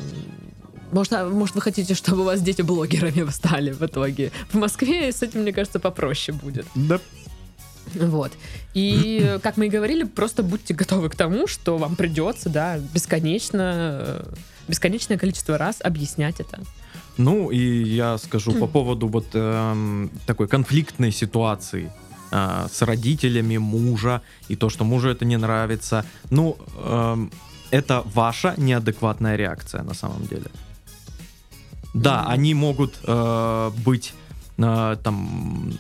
Может, 0.93 1.13
а, 1.15 1.29
может, 1.29 1.55
вы 1.55 1.63
хотите, 1.63 1.95
чтобы 1.95 2.21
у 2.21 2.25
вас 2.25 2.43
дети 2.43 2.63
блогерами 2.63 3.29
стали 3.31 3.73
в 3.73 3.83
итоге? 3.83 4.31
В 4.51 4.57
Москве 4.57 5.11
с 5.11 5.23
этим, 5.23 5.41
мне 5.41 5.53
кажется, 5.53 5.81
попроще 5.81 6.37
будет. 6.37 6.67
Да. 6.75 7.01
Вот. 7.95 8.33
И, 8.75 9.39
как 9.43 9.57
мы 9.57 9.67
и 9.67 9.71
говорили, 9.71 10.05
просто 10.05 10.43
будьте 10.43 10.75
готовы 10.75 11.09
к 11.09 11.17
тому, 11.17 11.47
что 11.47 11.79
вам 11.79 11.97
придется, 11.97 12.49
да, 12.49 12.79
бесконечно, 12.79 13.99
э, 14.01 14.25
бесконечное 14.69 15.19
количество 15.19 15.57
раз 15.59 15.77
объяснять 15.81 16.41
это. 16.41 16.61
Ну, 17.19 17.51
и 17.51 17.85
я 17.85 18.19
скажу 18.19 18.53
по 18.53 18.67
поводу 18.67 19.07
вот 19.07 19.27
эм, 19.35 20.11
такой 20.27 20.49
конфликтной 20.49 21.13
ситуации 21.13 21.93
а, 22.31 22.69
с 22.73 22.83
родителями 22.83 23.59
мужа, 23.59 24.23
и 24.49 24.57
то, 24.57 24.71
что 24.71 24.85
мужу 24.85 25.09
это 25.09 25.25
не 25.25 25.37
нравится. 25.37 26.05
Ну, 26.31 26.57
эм, 26.85 27.31
это 27.71 28.03
ваша 28.15 28.55
неадекватная 28.57 29.37
реакция 29.37 29.83
на 29.83 29.95
самом 29.95 30.27
деле. 30.27 30.47
Да, 31.95 32.25
они 32.27 32.55
могут 32.55 32.99
э, 33.05 33.71
быть 33.85 34.15
э, 34.59 34.97
там 35.03 35.73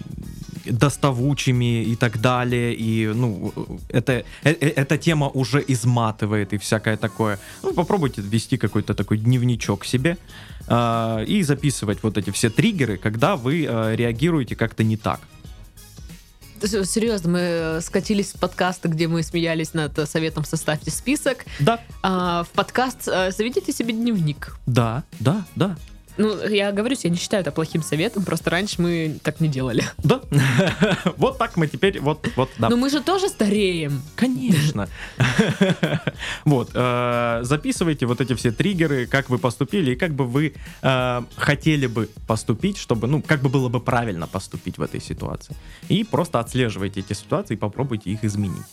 доставучими 0.65 1.83
и 1.85 1.97
так 1.97 2.21
далее, 2.21 2.75
и, 2.75 3.07
ну, 3.15 3.53
это, 3.89 4.13
э- 4.13 4.25
э- 4.61 4.73
эта 4.77 4.99
тема 4.99 5.29
уже 5.29 5.65
изматывает 5.69 6.53
и 6.53 6.59
всякое 6.59 6.97
такое. 6.97 7.39
Ну, 7.63 7.73
попробуйте 7.75 8.21
ввести 8.23 8.57
какой-то 8.57 8.95
такой 8.95 9.19
дневничок 9.19 9.85
себе 9.85 10.17
э, 10.69 11.25
и 11.27 11.43
записывать 11.43 12.03
вот 12.03 12.19
эти 12.19 12.31
все 12.31 12.51
триггеры, 12.51 12.97
когда 12.97 13.37
вы 13.37 13.67
э, 13.69 13.97
реагируете 13.97 14.57
как-то 14.57 14.85
не 14.85 14.97
так. 14.97 15.21
Серьезно, 16.65 17.31
мы 17.31 17.39
э, 17.41 17.81
скатились 17.81 18.31
с 18.31 18.35
подкаста, 18.35 18.89
где 18.89 19.09
мы 19.09 19.23
смеялись 19.25 19.75
над 19.75 19.99
э, 19.99 20.07
советом 20.07 20.45
«Составьте 20.45 20.91
список». 20.93 21.45
Да, 21.59 21.81
А, 22.03 22.45
в 22.45 22.51
подкаст 22.51 23.05
заведите 23.05 23.73
себе 23.73 23.93
дневник. 23.93 24.57
да, 24.67 25.03
да, 25.19 25.45
да. 25.57 25.77
Ну, 26.17 26.47
я 26.47 26.73
говорю, 26.73 26.97
я 27.03 27.11
не 27.11 27.17
считаю 27.17 27.41
это 27.41 27.53
плохим 27.53 27.83
советом, 27.83 28.25
просто 28.25 28.51
раньше 28.51 28.83
мы 28.83 29.19
так 29.23 29.41
не 29.41 29.49
делали. 29.49 29.85
Да. 30.03 30.21
Вот 31.17 31.39
так 31.39 31.57
мы 31.57 31.67
теперь, 31.69 32.01
вот, 32.01 32.29
вот, 32.37 32.51
да. 32.59 32.69
Но 32.69 32.77
мы 32.77 32.91
же 32.91 33.01
тоже 33.01 33.29
стареем. 33.29 34.03
Конечно. 34.17 34.89
Вот, 36.45 36.71
э, 36.75 37.41
записывайте 37.43 38.07
вот 38.07 38.21
эти 38.21 38.35
все 38.35 38.53
триггеры, 38.53 39.07
как 39.07 39.31
вы 39.31 39.39
поступили 39.39 39.93
и 39.93 39.95
как 39.97 40.13
бы 40.13 40.25
вы 40.25 40.55
э, 40.83 41.23
хотели 41.37 41.87
бы 41.87 42.09
поступить, 42.27 42.77
чтобы, 42.77 43.07
ну, 43.07 43.23
как 43.23 43.41
бы 43.43 43.49
было 43.49 43.69
бы 43.69 43.81
правильно 43.81 44.27
поступить 44.27 44.79
в 44.79 44.83
этой 44.83 45.01
ситуации. 45.01 45.57
И 45.89 46.05
просто 46.05 46.41
отслеживайте 46.41 47.01
эти 47.01 47.13
ситуации 47.13 47.55
и 47.55 47.57
попробуйте 47.57 48.11
их 48.11 48.25
изменить. 48.25 48.67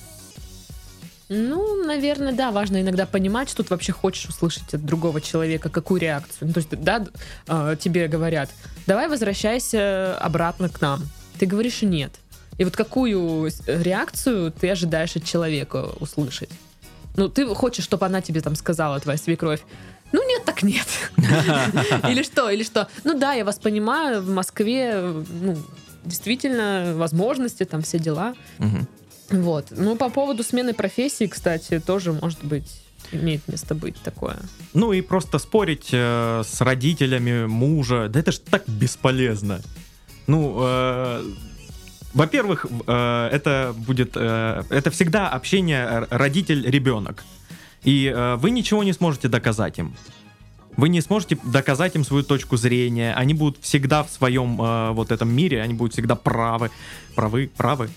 Ну, 1.30 1.84
наверное, 1.84 2.34
да, 2.34 2.50
важно 2.52 2.82
иногда 2.82 3.06
понимать, 3.06 3.50
что 3.50 3.62
ты 3.64 3.70
вообще 3.70 3.92
хочешь 3.92 4.26
услышать 4.26 4.74
от 4.74 4.84
другого 4.84 5.22
человека, 5.22 5.70
какую 5.70 6.02
реакцию. 6.02 6.48
Ну, 6.48 6.54
то 6.54 6.58
есть, 6.58 6.70
да, 6.72 7.06
э, 7.48 7.76
тебе 7.80 8.08
говорят, 8.08 8.50
давай 8.88 9.08
возвращайся 9.08 10.18
обратно 10.18 10.70
к 10.70 10.82
нам. 10.82 11.04
Ты 11.38 11.46
говоришь 11.46 11.84
нет. 11.84 12.12
И 12.58 12.64
вот 12.64 12.76
какую 12.76 13.52
реакцию 13.68 14.52
ты 14.52 14.72
ожидаешь 14.72 15.16
от 15.16 15.24
человека 15.24 15.90
услышать? 16.00 16.50
Ну, 17.16 17.30
ты 17.30 17.46
хочешь, 17.54 17.84
чтобы 17.84 18.08
она 18.08 18.22
тебе 18.22 18.42
там 18.42 18.56
сказала, 18.56 19.00
твоя 19.00 19.18
свекровь, 19.18 19.62
ну 20.12 20.28
нет, 20.28 20.44
так 20.46 20.64
нет. 20.64 20.88
Или 22.10 22.24
что, 22.24 22.50
или 22.50 22.64
что. 22.64 22.88
Ну 23.04 23.18
да, 23.18 23.34
я 23.34 23.46
вас 23.46 23.60
понимаю, 23.60 24.24
в 24.24 24.30
Москве, 24.30 25.00
ну, 25.02 25.58
действительно, 26.04 26.94
возможности, 26.96 27.64
там 27.64 27.84
все 27.84 28.00
дела. 28.00 28.34
Мгм. 28.58 28.88
Вот. 29.32 29.68
Ну, 29.72 29.96
по 29.96 30.10
поводу 30.10 30.44
смены 30.44 30.74
профессии, 30.74 31.28
кстати, 31.28 31.80
тоже, 31.80 32.14
может 32.14 32.44
быть, 32.44 32.82
имеет 33.12 33.48
место 33.48 33.76
быть 33.76 33.96
такое. 34.04 34.38
Ну 34.74 34.94
и 34.94 35.02
просто 35.02 35.40
спорить 35.40 35.90
э, 35.92 36.44
с 36.46 36.62
родителями 36.62 37.46
мужа, 37.46 38.08
да 38.10 38.20
это 38.20 38.32
ж 38.32 38.40
так 38.40 38.64
бесполезно. 38.68 39.62
Ну, 40.28 40.58
э, 40.60 41.24
во-первых, 42.14 42.66
э, 42.88 43.30
это 43.32 43.74
будет, 43.78 44.12
э, 44.16 44.64
это 44.70 44.90
всегда 44.92 45.30
общение 45.30 45.84
р- 45.86 46.08
родитель-ребенок. 46.10 47.24
И 47.84 48.12
э, 48.14 48.36
вы 48.36 48.50
ничего 48.52 48.84
не 48.84 48.94
сможете 48.94 49.28
доказать 49.28 49.80
им. 49.80 49.96
Вы 50.78 50.90
не 50.90 51.02
сможете 51.02 51.38
доказать 51.44 51.96
им 51.96 52.04
свою 52.06 52.24
точку 52.24 52.58
зрения. 52.58 53.14
Они 53.14 53.34
будут 53.34 53.58
всегда 53.62 54.04
в 54.04 54.10
своем 54.10 54.62
э, 54.62 54.92
вот 54.92 55.12
этом 55.12 55.30
мире, 55.30 55.62
они 55.62 55.74
будут 55.74 55.94
всегда 55.94 56.16
правы. 56.16 56.70
Правы, 57.16 57.50
правы. 57.58 57.90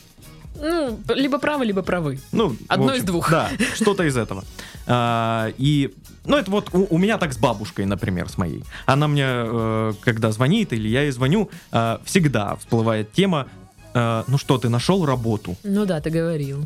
Ну, 0.62 0.98
либо 1.14 1.38
правы, 1.38 1.64
либо 1.64 1.82
правы. 1.82 2.20
Ну, 2.30 2.56
Одно 2.68 2.94
из 2.94 3.02
двух. 3.02 3.30
Да, 3.30 3.50
что-то 3.74 4.04
из 4.04 4.16
этого. 4.16 4.44
А, 4.86 5.52
и, 5.58 5.92
ну, 6.24 6.36
это 6.36 6.50
вот 6.50 6.70
у, 6.72 6.86
у 6.88 6.98
меня 6.98 7.18
так 7.18 7.32
с 7.32 7.36
бабушкой, 7.38 7.84
например, 7.84 8.28
с 8.28 8.38
моей. 8.38 8.62
Она 8.86 9.08
мне, 9.08 9.24
э, 9.26 9.92
когда 10.02 10.30
звонит 10.30 10.72
или 10.72 10.88
я 10.88 11.02
ей 11.02 11.10
звоню, 11.10 11.50
э, 11.72 11.98
всегда 12.04 12.54
всплывает 12.56 13.12
тема, 13.12 13.48
э, 13.92 14.22
ну 14.28 14.38
что, 14.38 14.56
ты 14.56 14.68
нашел 14.68 15.04
работу? 15.04 15.56
Ну 15.64 15.84
да, 15.84 16.00
ты 16.00 16.10
говорил 16.10 16.64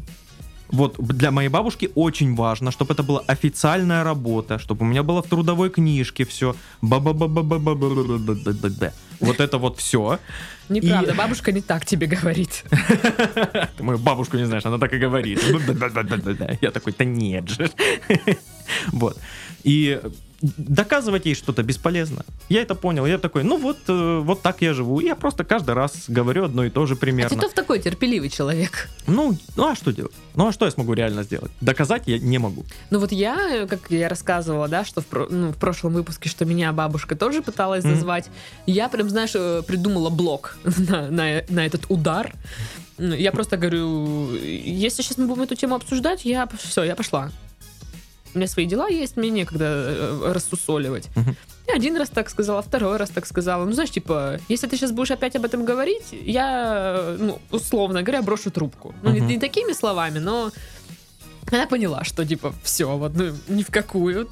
вот 0.69 0.97
для 0.99 1.31
моей 1.31 1.49
бабушки 1.49 1.91
очень 1.95 2.35
важно, 2.35 2.71
чтобы 2.71 2.95
это 2.95 3.03
была 3.03 3.23
официальная 3.27 4.05
работа, 4.05 4.59
чтобы 4.59 4.85
у 4.85 4.89
меня 4.89 5.03
было 5.03 5.23
в 5.23 5.27
трудовой 5.27 5.71
книжке 5.71 6.25
все. 6.25 6.55
Вот 9.21 9.41
это 9.41 9.59
вот 9.59 9.79
все. 9.79 10.19
Неправда, 10.69 11.13
и... 11.13 11.17
бабушка 11.17 11.53
не 11.53 11.61
так 11.61 11.87
тебе 11.87 12.07
говорит. 12.07 12.65
Ты 13.77 13.83
мою 13.83 13.99
бабушку 13.99 14.37
не 14.37 14.45
знаешь, 14.45 14.67
она 14.67 14.79
так 14.79 14.93
и 14.93 14.99
говорит. 14.99 15.41
Я 16.61 16.71
такой, 16.71 16.95
да 16.99 17.05
нет 17.05 17.49
же. 17.49 17.71
Вот. 18.89 19.17
И 19.63 20.01
доказывать 20.57 21.26
ей 21.26 21.35
что-то 21.35 21.62
бесполезно. 21.62 22.25
Я 22.49 22.62
это 22.62 22.75
понял. 22.75 23.07
Я 23.07 23.19
такой, 23.19 23.43
ну 23.43 23.57
вот, 23.57 23.79
э, 23.88 24.21
вот 24.23 24.43
так 24.43 24.62
я 24.62 24.73
живу. 24.75 25.00
Я 25.00 25.15
просто 25.17 25.45
каждый 25.45 25.75
раз 25.75 26.05
говорю 26.09 26.45
одно 26.45 26.65
и 26.65 26.71
то 26.71 26.87
же 26.87 26.95
А 26.95 26.97
примерно. 26.97 27.37
Титов 27.37 27.53
такой 27.53 27.79
терпеливый 27.81 28.29
человек. 28.31 28.88
Ну, 29.07 29.37
ну 29.57 29.69
а 29.69 29.75
что 29.75 29.93
делать? 29.93 30.12
Ну 30.35 30.49
а 30.49 30.53
что 30.53 30.65
я 30.65 30.71
смогу 30.71 30.93
реально 30.95 31.23
сделать? 31.23 31.50
Доказать 31.61 32.05
я 32.07 32.19
не 32.19 32.38
могу. 32.38 32.65
Ну 32.91 32.99
вот 32.99 33.12
я, 33.12 33.67
как 33.69 33.91
я 33.91 34.09
рассказывала, 34.09 34.69
да, 34.69 34.85
что 34.85 35.00
в, 35.00 35.07
ну, 35.31 35.53
в 35.53 35.57
прошлом 35.57 35.95
выпуске, 35.95 36.29
что 36.29 36.45
меня 36.45 36.73
бабушка 36.73 37.17
тоже 37.17 37.43
пыталась 37.43 37.83
зазвать, 37.85 38.29
я 38.67 38.88
прям, 38.88 39.09
знаешь, 39.11 39.33
э, 39.35 39.62
придумала 39.67 40.11
блок 40.11 40.57
на, 40.65 41.11
на- 41.11 41.43
на 41.49 41.67
этот 41.67 41.87
удар. 41.88 42.33
Ну, 42.99 43.15
Я 43.15 43.31
просто 43.31 43.57
говорю, 43.59 44.35
если 44.37 45.03
сейчас 45.03 45.19
мы 45.19 45.26
будем 45.26 45.43
эту 45.43 45.55
тему 45.55 45.75
обсуждать, 45.75 46.25
я 46.25 46.49
все, 46.59 46.83
я 46.83 46.97
пошла. 46.97 47.31
У 48.37 48.38
меня 48.38 48.49
свои 48.49 48.66
дела 48.66 48.88
есть, 48.88 49.16
мне 49.16 49.31
некогда 49.31 49.64
э, 49.64 50.33
рассусоливать. 50.35 51.09
Я 51.66 51.75
один 51.75 51.97
раз 51.97 52.11
так 52.11 52.28
сказала, 52.28 52.61
второй 52.61 52.99
раз 52.99 53.09
так 53.09 53.25
сказала. 53.26 53.64
Ну, 53.64 53.73
знаешь, 53.73 53.90
типа, 53.90 54.38
если 54.50 54.66
ты 54.66 54.76
сейчас 54.76 54.93
будешь 54.93 55.11
опять 55.11 55.35
об 55.37 55.47
этом 55.47 55.64
говорить, 55.64 56.05
я, 56.12 57.16
ну, 57.19 57.38
условно 57.50 58.02
говоря, 58.02 58.21
брошу 58.21 58.50
трубку. 58.50 58.95
Ну, 59.02 59.11
не, 59.11 59.21
Мгм. 59.21 59.28
не 59.28 59.38
такими 59.38 59.73
словами, 59.73 60.19
но 60.19 60.52
она 61.50 61.66
поняла, 61.66 62.05
что, 62.05 62.26
типа, 62.26 62.52
все, 62.62 62.95
вот, 62.99 63.14
ну, 63.14 63.33
ни 63.49 63.62
в 63.62 63.71
какую. 63.71 64.28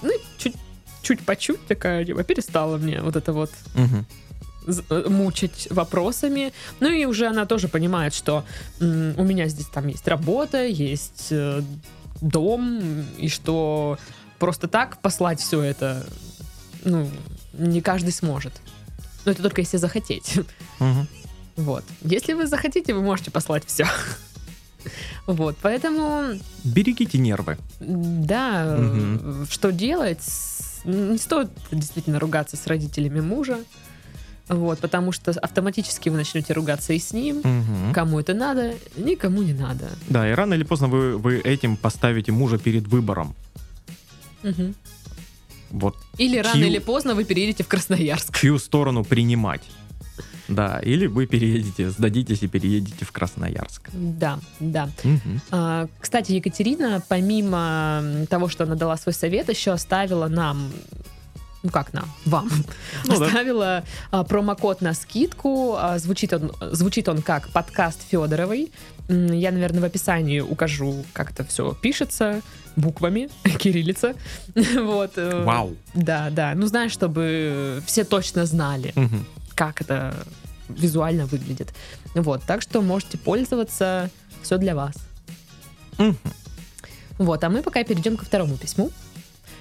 Ну, 0.00 0.10
чуть, 0.38 0.54
чуть 1.02 1.18
по 1.20 1.34
чуть 1.34 1.66
такая, 1.66 2.04
типа, 2.04 2.22
перестала 2.22 2.76
мне 2.78 3.02
вот 3.02 3.16
это 3.16 3.32
вот 3.32 3.50
э, 3.76 5.08
мучить 5.08 5.66
вопросами. 5.70 6.52
Ну 6.78 6.88
и 6.88 7.04
уже 7.04 7.26
она 7.26 7.46
тоже 7.46 7.66
понимает, 7.66 8.14
что 8.14 8.44
м, 8.80 9.14
у 9.18 9.24
меня 9.24 9.48
здесь 9.48 9.66
там 9.66 9.88
есть 9.88 10.06
работа, 10.06 10.64
есть 10.64 11.28
э, 11.30 11.62
дом, 12.20 12.80
и 13.18 13.28
что 13.28 13.98
просто 14.38 14.68
так 14.68 15.00
послать 15.00 15.40
все 15.40 15.62
это, 15.62 16.06
ну, 16.84 17.10
не 17.52 17.80
каждый 17.80 18.12
сможет. 18.12 18.52
Но 19.24 19.32
это 19.32 19.42
только 19.42 19.60
если 19.60 19.76
захотеть. 19.76 20.38
Мгм. 20.78 21.06
Вот. 21.56 21.84
Если 22.02 22.32
вы 22.32 22.46
захотите, 22.46 22.94
вы 22.94 23.02
можете 23.02 23.30
послать 23.30 23.64
все. 23.66 23.86
Вот, 25.26 25.56
поэтому, 25.60 26.40
Берегите 26.64 27.18
нервы. 27.18 27.58
да, 27.80 28.64
э, 28.78 29.44
что 29.50 29.70
делать? 29.72 30.24
Не 30.84 31.18
стоит 31.18 31.50
действительно 31.70 32.18
ругаться 32.18 32.56
с 32.56 32.66
родителями 32.66 33.20
мужа, 33.20 33.58
вот, 34.50 34.78
потому 34.80 35.12
что 35.12 35.30
автоматически 35.30 36.08
вы 36.10 36.16
начнете 36.16 36.52
ругаться 36.52 36.92
и 36.92 36.98
с 36.98 37.12
ним. 37.12 37.38
Мгм. 37.44 37.92
Кому 37.94 38.18
это 38.20 38.34
надо, 38.34 38.74
никому 38.96 39.42
не 39.42 39.52
надо. 39.52 39.88
Да, 40.08 40.28
и 40.30 40.32
рано 40.34 40.54
или 40.54 40.64
поздно 40.64 40.88
вы, 40.88 41.16
вы 41.16 41.38
этим 41.38 41.76
поставите 41.76 42.32
мужа 42.32 42.58
перед 42.58 42.86
выбором. 42.88 43.34
Мгм. 44.42 44.74
Вот 45.70 45.96
Или 46.18 46.38
рано 46.38 46.56
Чью- 46.58 46.66
или 46.66 46.78
поздно 46.78 47.14
вы 47.14 47.24
переедете 47.24 47.62
в 47.62 47.68
Красноярск. 47.68 48.36
чью 48.36 48.58
сторону 48.58 49.04
принимать. 49.04 49.62
Да, 50.48 50.80
или 50.80 51.06
вы 51.06 51.26
переедете, 51.26 51.90
сдадитесь 51.90 52.42
и 52.42 52.48
переедете 52.48 53.04
в 53.04 53.12
Красноярск. 53.12 53.88
Да, 53.92 54.40
да. 54.58 54.88
Мгм. 55.04 55.40
А, 55.52 55.86
Кстати, 56.00 56.32
Екатерина, 56.32 57.00
помимо 57.08 58.02
того, 58.28 58.48
что 58.48 58.64
она 58.64 58.74
дала 58.74 58.96
свой 58.96 59.12
совет, 59.12 59.48
еще 59.48 59.70
оставила 59.70 60.26
нам 60.26 60.72
ну 61.62 61.70
как 61.70 61.92
нам, 61.92 62.10
вам, 62.24 62.48
Ну 63.04 63.18
да. 63.18 63.26
оставила 63.26 63.84
а, 64.10 64.24
промокод 64.24 64.80
на 64.80 64.94
скидку. 64.94 65.74
А, 65.76 65.98
звучит, 65.98 66.32
он, 66.32 66.52
звучит 66.72 67.08
он 67.08 67.22
как 67.22 67.48
подкаст 67.50 68.00
Федоровой. 68.08 68.72
Я, 69.08 69.50
наверное, 69.50 69.80
в 69.80 69.84
описании 69.84 70.40
укажу, 70.40 71.04
как 71.12 71.32
это 71.32 71.44
все 71.44 71.74
пишется 71.74 72.40
буквами, 72.76 73.28
кириллица. 73.58 74.14
Вот. 74.54 75.12
э, 75.16 75.44
Вау. 75.44 75.76
Да, 75.94 76.30
да. 76.30 76.52
Ну, 76.54 76.66
знаешь, 76.66 76.92
чтобы 76.92 77.82
все 77.86 78.04
точно 78.04 78.46
знали, 78.46 78.92
Мгм. 78.94 79.26
как 79.54 79.80
это 79.82 80.14
визуально 80.68 81.26
выглядит. 81.26 81.74
Вот, 82.14 82.42
так 82.44 82.62
что 82.62 82.80
можете 82.80 83.18
пользоваться, 83.18 84.08
все 84.42 84.56
для 84.56 84.74
вас. 84.74 84.94
Мгм. 85.98 86.16
Вот, 87.18 87.44
а 87.44 87.50
мы 87.50 87.62
пока 87.62 87.82
перейдем 87.84 88.16
ко 88.16 88.24
второму 88.24 88.56
письму. 88.56 88.90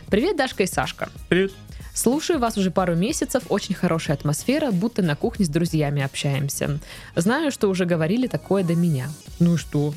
Привет, 0.10 0.38
Дашка 0.38 0.64
и 0.64 0.68
Сашка. 0.68 1.10
Привет. 1.28 1.52
Слушаю 2.00 2.40
вас 2.40 2.58
уже 2.58 2.72
пару 2.72 2.96
месяцев, 2.96 3.44
очень 3.50 3.76
хорошая 3.76 4.16
атмосфера, 4.16 4.72
будто 4.72 5.02
на 5.02 5.18
кухне 5.18 5.44
с 5.44 5.50
друзьями 5.50 6.02
общаемся. 6.02 6.80
Знаю, 7.18 7.52
что 7.52 7.68
уже 7.68 7.84
говорили 7.84 8.28
такое 8.28 8.64
до 8.64 8.74
меня. 8.74 9.10
Ну 9.40 9.56
и 9.56 9.58
что? 9.58 9.94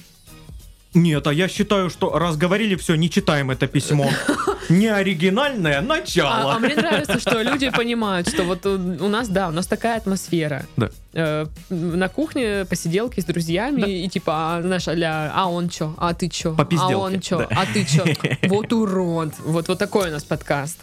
Нет, 0.94 1.24
а 1.28 1.32
я 1.32 1.46
считаю, 1.46 1.90
что 1.90 2.18
раз 2.18 2.36
говорили, 2.36 2.74
все, 2.74 2.96
не 2.96 3.08
читаем 3.08 3.52
это 3.52 3.68
письмо. 3.68 4.10
Не 4.78 4.88
оригинальное 4.88 5.78
А, 5.78 5.82
начало. 5.82 6.54
а 6.54 6.58
мне 6.58 6.74
нравится, 6.74 7.20
что 7.20 7.42
люди 7.42 7.70
понимают, 7.70 8.28
что 8.28 8.44
вот 8.44 8.64
у, 8.66 8.70
у 8.74 9.08
нас, 9.08 9.28
да, 9.28 9.48
у 9.48 9.52
нас 9.52 9.66
такая 9.66 9.96
атмосфера. 9.96 10.64
Да. 10.76 10.90
Э, 11.12 11.46
на 11.70 12.08
кухне 12.08 12.64
посиделки 12.64 13.20
с 13.20 13.24
друзьями 13.24 13.80
Да. 13.82 13.86
и 13.86 14.08
типа, 14.08 14.32
а, 14.56 14.62
знаешь, 14.62 14.88
а 14.88 15.32
а 15.34 15.50
он 15.50 15.68
чё, 15.68 15.94
а 15.98 16.14
ты 16.14 16.28
чё, 16.28 16.56
а 16.56 16.96
он 16.96 17.20
чё, 17.20 17.38
да. 17.38 17.48
а 17.50 17.66
ты 17.72 17.84
чё, 17.84 18.04
вот 18.48 18.72
урод. 18.72 19.34
Вот, 19.44 19.68
вот 19.68 19.78
такой 19.78 20.08
у 20.08 20.12
нас 20.12 20.24
подкаст. 20.24 20.78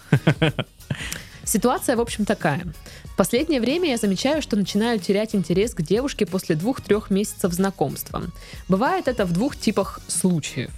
Ситуация, 1.43 1.95
в 1.95 2.01
общем, 2.01 2.25
такая. 2.25 2.61
В 3.05 3.15
последнее 3.15 3.59
время 3.59 3.89
я 3.89 3.97
замечаю, 3.97 4.41
что 4.41 4.55
начинаю 4.55 4.99
терять 4.99 5.33
интерес 5.33 5.73
к 5.73 5.81
девушке 5.81 6.25
после 6.27 6.55
двух-трех 6.55 7.09
месяцев 7.09 7.51
знакомства. 7.53 8.21
Бывает 8.67 9.07
это 9.07 9.25
в 9.25 9.31
двух 9.33 9.57
типах 9.57 9.99
случаев. 10.07 10.71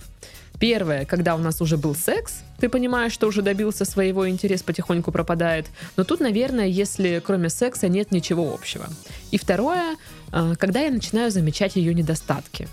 Первое, 0.61 1.05
когда 1.05 1.33
у 1.33 1.39
нас 1.39 1.59
уже 1.59 1.75
был 1.75 1.95
секс, 1.95 2.43
ты 2.59 2.69
понимаешь, 2.69 3.13
что 3.13 3.25
уже 3.25 3.41
добился 3.41 3.83
своего, 3.83 4.29
интерес 4.29 4.61
потихоньку 4.61 5.11
пропадает. 5.11 5.65
Но 5.97 6.03
тут, 6.03 6.19
наверное, 6.19 6.67
если 6.67 7.19
кроме 7.25 7.49
секса 7.49 7.87
нет 7.89 8.11
ничего 8.11 8.53
общего. 8.53 8.85
И 9.31 9.39
второе, 9.39 9.95
э, 10.31 10.53
когда 10.59 10.81
я 10.81 10.91
начинаю 10.91 11.31
замечать 11.31 11.75
ее 11.77 11.95
недостатки. 11.95 12.67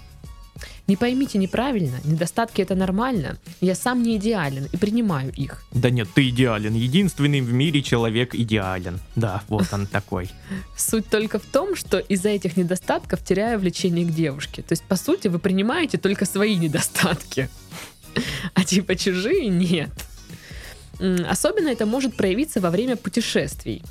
Не 0.86 0.96
поймите 0.96 1.38
неправильно, 1.38 1.98
недостатки 2.04 2.62
это 2.62 2.74
нормально. 2.74 3.38
Я 3.60 3.74
сам 3.74 4.02
не 4.02 4.16
идеален 4.16 4.68
и 4.72 4.76
принимаю 4.76 5.32
их. 5.32 5.62
Да 5.72 5.90
нет, 5.90 6.08
ты 6.14 6.28
идеален. 6.28 6.74
Единственный 6.74 7.40
в 7.40 7.52
мире 7.52 7.82
человек 7.82 8.34
идеален. 8.34 9.00
Да, 9.16 9.42
вот 9.48 9.66
он 9.72 9.86
такой. 9.86 10.30
Суть 10.76 11.08
только 11.08 11.38
в 11.38 11.46
том, 11.46 11.76
что 11.76 11.98
из-за 11.98 12.30
этих 12.30 12.56
недостатков 12.56 13.24
теряю 13.24 13.58
влечение 13.58 14.06
к 14.06 14.10
девушке. 14.10 14.62
То 14.62 14.72
есть, 14.72 14.84
по 14.84 14.96
сути, 14.96 15.28
вы 15.28 15.38
принимаете 15.38 15.98
только 15.98 16.24
свои 16.24 16.56
недостатки. 16.56 17.48
А 18.54 18.64
типа 18.64 18.96
чужие 18.96 19.46
нет. 19.48 19.90
Особенно 21.28 21.68
это 21.68 21.86
может 21.86 22.16
проявиться 22.16 22.60
во 22.60 22.70
время 22.70 22.96
путешествий, 22.96 23.82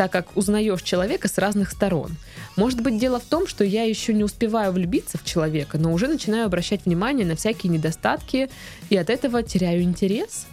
так 0.00 0.12
как 0.12 0.34
узнаешь 0.34 0.80
человека 0.80 1.28
с 1.28 1.36
разных 1.36 1.70
сторон. 1.70 2.12
Может 2.56 2.80
быть, 2.80 2.96
дело 2.96 3.20
в 3.20 3.24
том, 3.24 3.46
что 3.46 3.64
я 3.64 3.82
еще 3.82 4.14
не 4.14 4.24
успеваю 4.24 4.72
влюбиться 4.72 5.18
в 5.18 5.24
человека, 5.26 5.76
но 5.76 5.92
уже 5.92 6.08
начинаю 6.08 6.46
обращать 6.46 6.86
внимание 6.86 7.26
на 7.26 7.36
всякие 7.36 7.70
недостатки, 7.70 8.48
и 8.88 8.96
от 8.96 9.10
этого 9.10 9.42
теряю 9.42 9.82
интерес. 9.82 10.46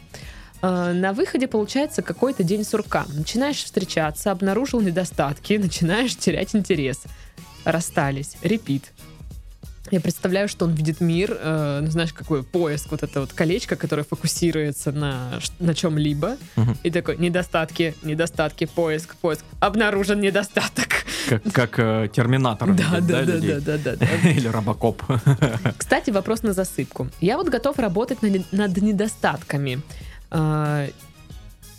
Э, 0.62 0.92
На 0.92 1.14
выходе 1.14 1.48
получается 1.48 2.02
какой-то 2.02 2.44
день 2.44 2.66
сурка. 2.66 3.06
Начинаешь 3.08 3.64
встречаться, 3.64 4.32
обнаружил 4.32 4.82
недостатки, 4.82 5.54
начинаешь 5.64 6.18
терять 6.18 6.54
интерес. 6.54 7.04
Расстались. 7.64 8.36
Репит. 8.42 8.92
Я 9.92 10.00
представляю, 10.02 10.48
что 10.48 10.66
он 10.66 10.74
видит 10.74 11.02
мир, 11.02 11.38
э, 11.40 11.80
ну, 11.82 11.92
знаешь, 11.92 12.14
какой 12.14 12.44
поиск, 12.44 12.92
вот 12.92 13.04
это 13.04 13.22
вот 13.22 13.34
колечко, 13.34 13.76
которое 13.76 14.04
фокусируется 14.04 14.92
на, 14.92 15.40
на 15.60 15.74
чем-либо. 15.74 16.38
Мгм. 16.56 16.78
И 16.84 16.92
такой, 16.92 17.18
недостатки, 17.18 17.96
недостатки, 18.04 18.66
поиск, 18.66 19.16
поиск. 19.16 19.44
Обнаружен 19.60 20.20
недостаток. 20.20 21.06
Как, 21.30 21.44
как 21.54 21.80
э, 21.80 22.10
терминатор. 22.14 22.74
Да, 22.74 23.00
да, 23.02 23.24
да, 23.24 23.38
да, 23.38 23.60
да, 23.60 23.78
да, 23.78 23.96
да. 23.96 24.30
Или 24.30 24.48
робокоп. 24.48 25.04
Кстати, 25.78 26.10
вопрос 26.12 26.44
на 26.44 26.54
засыпку. 26.54 27.10
Я 27.22 27.38
вот 27.38 27.50
готов 27.50 27.80
работать 27.80 28.22
на 28.22 28.30
над 28.52 28.78
недостатками. 28.78 29.82
Э, 30.32 30.90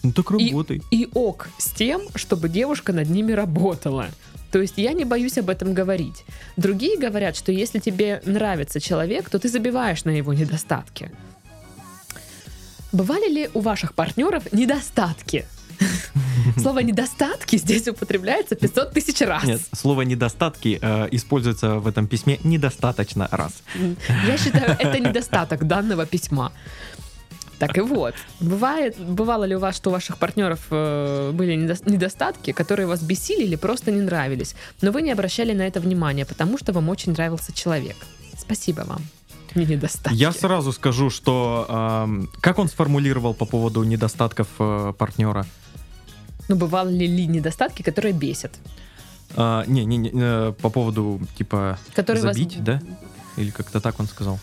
Ну 0.03 0.13
так 0.13 0.31
работай. 0.31 0.83
И 0.91 1.09
ок 1.15 1.49
с 1.59 1.71
тем, 1.73 2.03
чтобы 2.15 2.49
девушка 2.49 2.93
над 2.93 3.11
ними 3.11 3.33
работала. 3.33 4.07
То 4.51 4.61
есть 4.61 4.75
я 4.77 4.93
не 4.93 5.05
боюсь 5.05 5.39
об 5.39 5.51
этом 5.51 5.75
говорить. 5.75 6.25
Другие 6.57 6.99
говорят, 6.99 7.37
что 7.37 7.53
если 7.53 7.79
тебе 7.79 8.23
нравится 8.25 8.81
человек, 8.81 9.29
то 9.29 9.39
ты 9.39 9.49
забиваешь 9.49 10.05
на 10.05 10.11
его 10.11 10.33
недостатки. 10.33 11.11
Бывали 12.93 13.29
ли 13.29 13.51
у 13.53 13.61
ваших 13.61 13.95
партнеров 13.95 14.53
недостатки? 14.53 15.45
Слово 16.57 16.81
недостатки 16.81 17.57
здесь 17.57 17.87
употребляется 17.89 18.57
500 18.57 18.93
тысяч 18.93 19.21
раз. 19.21 19.45
Нет, 19.45 19.61
слово 19.75 20.03
недостатки 20.03 20.79
э, 20.81 21.09
используется 21.13 21.75
в 21.75 21.87
этом 21.87 22.07
письме 22.07 22.39
недостаточно 22.43 23.29
раз. 23.31 23.63
Я 24.27 24.39
считаю, 24.39 24.77
это 24.79 24.99
недостаток 24.99 25.67
данного 25.67 26.07
письма. 26.07 26.53
Так 27.59 27.77
и 27.77 27.81
вот, 27.81 28.15
бывает, 28.41 28.97
бывало 28.99 29.45
ли 29.45 29.57
у 29.57 29.59
вас, 29.59 29.77
что 29.77 29.91
у 29.91 29.93
ваших 29.93 30.19
партнеров 30.19 30.61
э, 30.71 31.33
были 31.33 31.55
недо- 31.57 31.91
недостатки, 31.91 32.53
которые 32.53 32.87
вас 32.87 33.03
бесили 33.03 33.43
или 33.45 33.57
просто 33.57 33.91
не 33.91 34.01
нравились, 34.01 34.55
но 34.81 34.93
вы 34.93 35.03
не 35.03 35.11
обращали 35.11 35.53
на 35.53 35.63
это 35.67 35.81
внимания, 35.81 36.25
потому 36.25 36.57
что 36.59 36.73
вам 36.73 36.89
очень 36.89 37.13
нравился 37.13 37.53
человек. 37.53 37.97
Спасибо 38.39 38.83
вам. 38.83 39.03
Не 39.55 39.65
недостатки. 39.65 40.15
Я 40.17 40.33
сразу 40.33 40.73
скажу, 40.73 41.11
что 41.11 41.67
эм, 41.69 42.31
как 42.41 42.59
он 42.59 42.69
сформулировал 42.69 43.35
по 43.35 43.45
поводу 43.47 43.83
недостатков 43.83 44.47
э, 44.61 44.93
партнера? 44.97 45.45
Ну, 46.49 46.57
бывали 46.57 46.93
ли 47.07 47.27
недостатки, 47.27 47.83
которые 47.83 48.13
бесят? 48.13 48.53
А, 49.37 49.65
не, 49.67 49.85
не, 49.85 49.97
не, 49.97 50.11
э, 50.15 50.53
по 50.63 50.71
поводу 50.71 51.21
типа 51.37 51.79
Которые 51.95 52.23
вас- 52.25 52.37
забить, 52.37 52.63
да? 52.63 52.81
Или 53.37 53.51
как-то 53.51 53.81
так 53.81 53.99
он 54.01 54.07
сказал. 54.07 54.39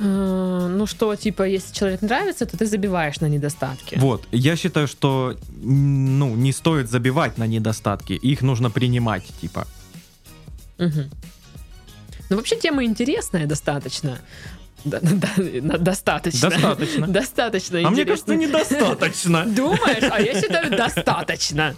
Э, 0.00 0.68
ну 0.70 0.86
что, 0.86 1.14
типа, 1.16 1.42
если 1.42 1.74
человек 1.74 2.02
нравится, 2.02 2.46
то 2.46 2.56
ты 2.56 2.66
забиваешь 2.66 3.20
на 3.20 3.26
недостатки. 3.28 3.96
Вот, 3.98 4.26
я 4.32 4.56
считаю, 4.56 4.86
что 4.86 5.36
ну 5.60 6.34
не 6.36 6.52
стоит 6.52 6.90
забивать 6.90 7.38
на 7.38 7.46
недостатки, 7.46 8.12
их 8.12 8.42
нужно 8.42 8.70
принимать, 8.70 9.24
типа. 9.40 9.66
Мгм. 10.78 11.10
Ну, 12.30 12.36
вообще 12.36 12.56
тема 12.56 12.84
интересная 12.84 13.46
достаточно. 13.46 14.18
Да- 14.84 15.00
да- 15.02 15.32
да- 15.62 15.78
достаточно. 15.78 16.50
Достаточно. 16.50 17.06
Достаточно 17.08 17.78
А 17.84 17.90
мне 17.90 18.04
кажется, 18.04 18.36
недостаточно. 18.36 19.44
Думаешь? 19.46 20.04
А 20.12 20.20
я 20.20 20.40
считаю, 20.40 20.70
достаточно. 20.76 21.74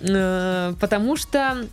Э, 0.00 0.74
Потому 0.80 1.16
что 1.16 1.66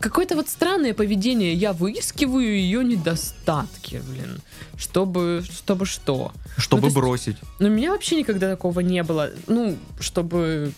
какое-то 0.00 0.36
вот 0.36 0.48
странное 0.48 0.94
поведение. 0.94 1.52
Я 1.54 1.72
выискиваю 1.72 2.56
ее 2.56 2.82
недостатки, 2.82 4.02
блин. 4.08 4.40
Чтобы, 4.76 5.44
чтобы 5.50 5.86
что? 5.86 6.32
Чтобы 6.56 6.82
то 6.82 6.86
есть- 6.86 6.96
бросить. 6.96 7.36
Но 7.58 7.68
у 7.68 7.70
меня 7.70 7.90
вообще 7.90 8.16
никогда 8.16 8.50
такого 8.50 8.80
не 8.80 9.02
было. 9.02 9.30
Ну, 9.46 9.76
чтобы, 10.00 10.72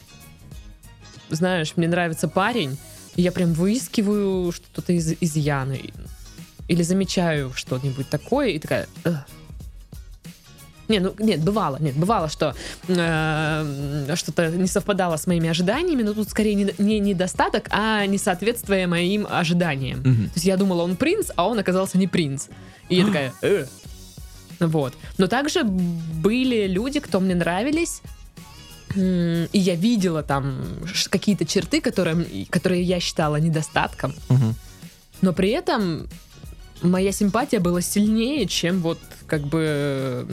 знаешь, 1.31 1.75
мне 1.77 1.89
нравится 1.89 2.29
парень, 2.29 2.77
и 3.15 3.23
я 3.23 3.33
прям 3.33 3.53
выискиваю 3.53 4.53
что-то 4.53 4.93
из 4.93 5.15
изъяны. 5.21 5.93
Или 6.69 6.83
замечаю 6.83 7.53
что-нибудь 7.55 8.09
такое, 8.09 8.49
и 8.49 8.59
такая... 8.59 8.89
Не, 10.89 11.01
ну, 11.01 11.15
нет, 11.19 11.43
бывало, 11.43 11.79
нет, 11.81 11.97
бывало, 11.97 12.29
что 12.29 12.55
э, 12.89 14.15
что-то 14.15 14.49
не 14.51 14.69
совпадало 14.69 15.17
с 15.17 15.27
моими 15.27 15.49
ожиданиями, 15.49 16.03
но 16.03 16.15
тут 16.15 16.29
скорее 16.29 16.55
не, 16.55 16.73
не 16.79 17.01
недостаток, 17.01 17.67
а 17.71 18.07
несоответствие 18.07 18.87
моим 18.87 19.27
ожиданиям. 19.29 20.01
Мгм. 20.01 20.25
То 20.27 20.33
есть 20.35 20.47
я 20.47 20.57
думала, 20.57 20.83
он 20.83 20.97
принц, 20.97 21.31
а 21.37 21.47
он 21.47 21.59
оказался 21.59 21.99
не 21.99 22.07
принц. 22.07 22.47
И 22.89 22.97
я 22.97 23.07
такая, 23.07 23.33
«Э». 23.43 23.67
Вот. 24.61 24.95
Но 25.19 25.27
также 25.27 25.65
были 25.65 26.67
люди, 26.67 27.01
кто 27.01 27.21
мне 27.21 27.35
нравились, 27.35 28.01
и 28.95 29.49
я 29.53 29.75
видела 29.75 30.23
там 30.23 30.65
какие-то 31.11 31.45
черты, 31.45 31.81
которые, 31.81 32.47
которые 32.49 32.83
я 32.83 33.01
считала 33.01 33.37
недостатком, 33.37 34.15
Мгм. 34.29 34.55
но 35.21 35.33
при 35.33 35.51
этом 35.51 36.09
моя 36.83 37.13
симпатия 37.13 37.61
была 37.61 37.81
сильнее, 37.81 38.47
чем 38.47 38.81
вот 38.81 38.99
как 39.27 39.43
бы 39.43 40.27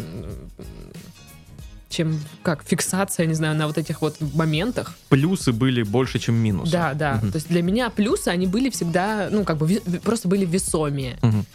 чем 1.90 2.20
как 2.42 2.64
фиксация, 2.64 3.28
не 3.28 3.36
знаю, 3.36 3.56
на 3.56 3.68
вот 3.68 3.78
этих 3.78 4.02
вот 4.02 4.16
моментах. 4.34 4.96
Плюсы 5.10 5.52
были 5.52 5.84
больше, 5.84 6.18
чем 6.20 6.36
минусы. 6.36 6.72
Да, 6.72 6.94
да. 6.96 7.16
Мгм. 7.16 7.32
То 7.32 7.36
есть 7.38 7.48
для 7.50 7.62
меня 7.62 7.90
плюсы, 7.92 8.30
они 8.30 8.48
были 8.48 8.70
всегда, 8.72 9.30
ну, 9.32 9.44
как 9.44 9.58
бы 9.58 9.82
просто 10.04 10.28
были 10.28 10.46
весомее. 10.46 11.18
Мгм. 11.22 11.46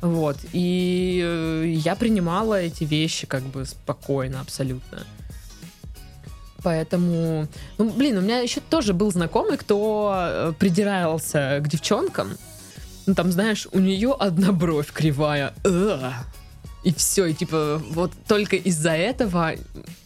Вот. 0.00 0.36
И 0.52 1.22
э, 1.24 1.64
я 1.76 1.94
принимала 1.94 2.60
эти 2.60 2.84
вещи 2.84 3.26
как 3.26 3.42
бы 3.42 3.64
спокойно, 3.64 4.40
абсолютно. 4.40 5.06
Поэтому, 6.62 7.46
ну, 7.78 7.90
блин, 7.90 8.18
у 8.18 8.20
меня 8.20 8.40
еще 8.40 8.60
тоже 8.60 8.92
был 8.92 9.12
знакомый, 9.12 9.56
кто 9.56 10.12
э, 10.14 10.52
придирался 10.58 11.60
к 11.62 11.68
девчонкам. 11.68 12.30
Ну, 13.08 13.14
там, 13.14 13.32
знаешь, 13.32 13.66
у 13.72 13.78
нее 13.78 14.14
одна 14.18 14.52
бровь 14.52 14.92
кривая. 14.92 15.54
И 16.84 16.92
все, 16.94 17.24
и 17.26 17.34
типа, 17.34 17.80
вот 17.90 18.12
только 18.28 18.56
из-за 18.56 18.90
этого 18.92 19.52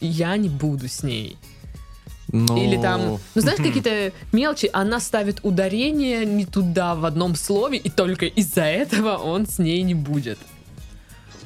я 0.01 0.37
не 0.37 0.49
буду 0.49 0.87
с 0.89 1.03
ней. 1.03 1.37
Но- 2.33 2.57
Или 2.57 2.81
там, 2.81 3.01
ну 3.35 3.41
знаешь, 3.43 3.59
какие-то 3.59 4.13
мелочи, 4.33 4.71
она 4.73 5.01
ставит 5.01 5.41
ударение 5.43 6.25
не 6.25 6.47
туда 6.47 6.95
в 6.95 7.05
одном 7.05 7.35
слове, 7.35 7.77
и 7.77 7.91
только 7.91 8.27
из-за 8.27 8.63
этого 8.63 9.17
он 9.17 9.47
с 9.47 9.59
ней 9.59 9.83
не 9.83 9.95
будет. 9.95 10.39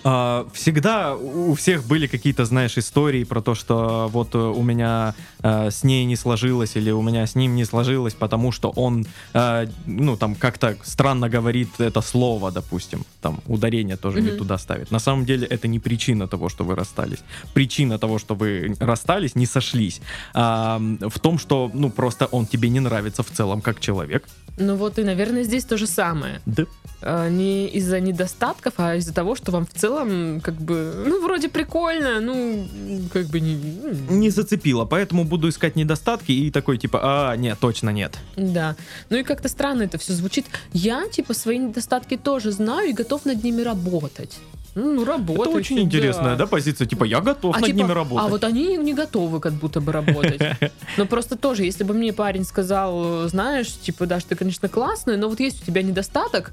А, 0.09 0.47
всегда 0.53 1.17
у 1.17 1.55
всех 1.55 1.85
были 1.85 2.07
какие-то, 2.07 2.45
знаешь, 2.45 2.79
истории 2.79 3.25
про 3.25 3.41
то, 3.43 3.57
что 3.57 4.09
вот 4.13 4.37
э, 4.37 4.39
у 4.39 4.63
меня 4.63 5.17
э, 5.43 5.71
с 5.73 5.83
ней 5.83 6.05
не 6.05 6.15
сложилось 6.15 6.77
или 6.77 6.93
у 6.93 7.03
меня 7.03 7.27
с 7.27 7.35
ним 7.35 7.57
не 7.57 7.65
сложилось, 7.65 8.15
потому 8.15 8.53
что 8.53 8.71
он, 8.77 9.05
э, 9.35 9.67
ну, 9.87 10.17
там 10.17 10.37
как-то 10.37 10.77
странно 10.85 11.29
говорит 11.29 11.81
это 11.81 12.03
слово, 12.03 12.53
допустим, 12.53 13.05
там 13.21 13.41
ударение 13.49 13.97
тоже 13.97 14.21
не 14.21 14.29
Мгм. 14.29 14.39
туда 14.39 14.59
ставит. 14.59 14.93
На 14.93 15.01
самом 15.01 15.25
деле 15.25 15.45
это 15.45 15.67
не 15.67 15.81
причина 15.81 16.29
того, 16.29 16.49
что 16.49 16.63
вы 16.65 16.77
расстались. 16.77 17.25
Причина 17.53 17.99
того, 17.99 18.21
что 18.21 18.37
вы 18.37 18.77
расстались, 18.79 19.35
не 19.35 19.47
сошлись, 19.47 20.01
а, 20.35 20.79
в 21.01 21.19
том, 21.19 21.39
что, 21.39 21.69
ну, 21.75 21.91
просто 21.91 22.27
он 22.27 22.47
тебе 22.47 22.69
не 22.69 22.79
нравится 22.79 23.25
в 23.25 23.31
целом 23.33 23.61
как 23.61 23.81
человек. 23.81 24.23
Ну 24.59 24.77
вот 24.77 24.99
и, 24.99 25.05
наверное, 25.05 25.43
здесь 25.45 25.65
то 25.65 25.77
же 25.77 25.87
самое. 25.87 26.41
Да. 26.47 26.65
А, 27.03 27.29
Не 27.29 27.69
из-за 27.69 28.01
недостатков, 28.01 28.75
а 28.79 28.95
из-за 28.97 29.13
того, 29.13 29.37
что 29.37 29.53
вам 29.53 29.67
в 29.67 29.79
целом, 29.79 29.96
как 30.43 30.55
бы, 30.55 31.05
ну, 31.07 31.23
вроде 31.23 31.49
прикольно, 31.49 32.21
ну, 32.21 32.67
как 33.13 33.27
бы 33.27 33.41
не... 33.41 33.57
ну, 33.57 34.17
Не 34.17 34.31
зацепило, 34.31 34.85
поэтому 34.85 35.25
буду 35.25 35.49
искать 35.49 35.77
недостатки 35.77 36.33
и 36.33 36.51
такой 36.51 36.79
типа, 36.79 37.01
а, 37.03 37.37
нет, 37.37 37.59
точно 37.61 37.91
нет. 37.91 38.17
Да. 38.37 38.77
Ну 39.11 39.17
и 39.17 39.23
как-то 39.23 39.49
странно 39.49 39.83
это 39.83 39.99
все 39.99 40.13
звучит. 40.13 40.47
Я, 40.73 41.09
типа, 41.09 41.35
свои 41.35 41.59
недостатки 41.59 42.17
тоже 42.17 42.53
знаю 42.53 42.91
и 42.91 42.93
готов 42.93 43.25
над 43.25 43.43
ними 43.45 43.63
работать. 43.63 44.39
Ну, 44.77 45.07
работать. 45.07 45.47
Это 45.47 45.57
очень 45.57 45.81
интересная, 45.81 46.37
да, 46.37 46.47
позиция. 46.47 46.87
Типа, 46.87 47.05
я 47.05 47.23
готов 47.23 47.57
А 47.57 47.61
над 47.61 47.67
типа, 47.67 47.77
ними 47.79 47.93
работать. 47.93 48.27
А 48.27 48.29
вот 48.29 48.45
они 48.45 48.77
не 48.77 48.93
готовы 48.93 49.41
как 49.41 49.55
будто 49.55 49.81
бы 49.81 49.91
работать. 49.91 50.39
Но 50.99 51.07
просто 51.07 51.37
тоже, 51.37 51.65
если 51.65 51.83
бы 51.83 51.95
мне 51.95 52.13
парень 52.13 52.45
сказал, 52.45 53.27
знаешь, 53.29 53.69
типа, 53.69 54.05
Даш, 54.05 54.25
ты, 54.25 54.37
конечно, 54.37 54.69
классная, 54.69 55.17
но 55.17 55.31
вот 55.31 55.41
есть 55.41 55.63
у 55.63 55.65
тебя 55.65 55.83
недостаток. 55.83 56.53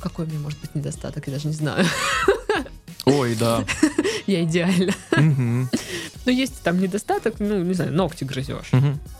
Какой 0.00 0.26
у 0.26 0.28
меня 0.28 0.40
может 0.40 0.60
быть 0.60 0.74
недостаток, 0.74 1.26
я 1.26 1.32
даже 1.32 1.48
не 1.48 1.54
знаю. 1.54 1.86
Ой, 3.06 3.36
да. 3.36 3.64
Я 4.26 4.42
идеальна. 4.42 4.92
Мгм. 5.12 5.70
Но 6.24 6.32
есть 6.32 6.60
там 6.62 6.80
недостаток, 6.80 7.36
ну, 7.38 7.62
не 7.62 7.74
знаю, 7.74 7.92
ногти 7.92 8.24
грызешь. 8.24 8.72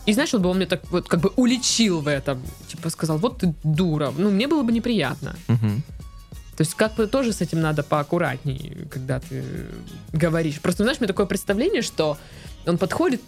И 0.05 0.13
знаешь, 0.13 0.33
он 0.33 0.41
бы 0.41 0.49
он 0.49 0.57
мне 0.57 0.65
так 0.65 0.81
вот 0.91 1.07
как 1.07 1.21
бы 1.21 1.31
уличил 1.37 2.01
в 2.01 2.09
этом. 2.09 2.41
Типа 2.67 2.89
сказал, 2.89 3.17
вот 3.17 3.39
ты 3.39 3.55
дура. 3.63 4.13
Ну, 4.17 4.29
мне 4.29 4.47
было 4.47 4.63
бы 4.63 4.73
неприятно. 4.73 5.35
То 5.47 6.63
есть 6.63 6.73
как 6.73 6.95
бы 6.95 7.07
тоже 7.07 7.33
с 7.33 7.41
этим 7.41 7.61
надо 7.61 7.83
поаккуратней, 7.83 8.87
когда 8.89 9.19
ты 9.19 9.43
говоришь. 10.11 10.59
Просто, 10.59 10.83
знаешь, 10.83 10.97
у 10.99 11.03
меня 11.03 11.07
такое 11.07 11.27
представление, 11.27 11.83
что 11.83 12.17
он 12.67 12.77
подходит, 12.77 13.21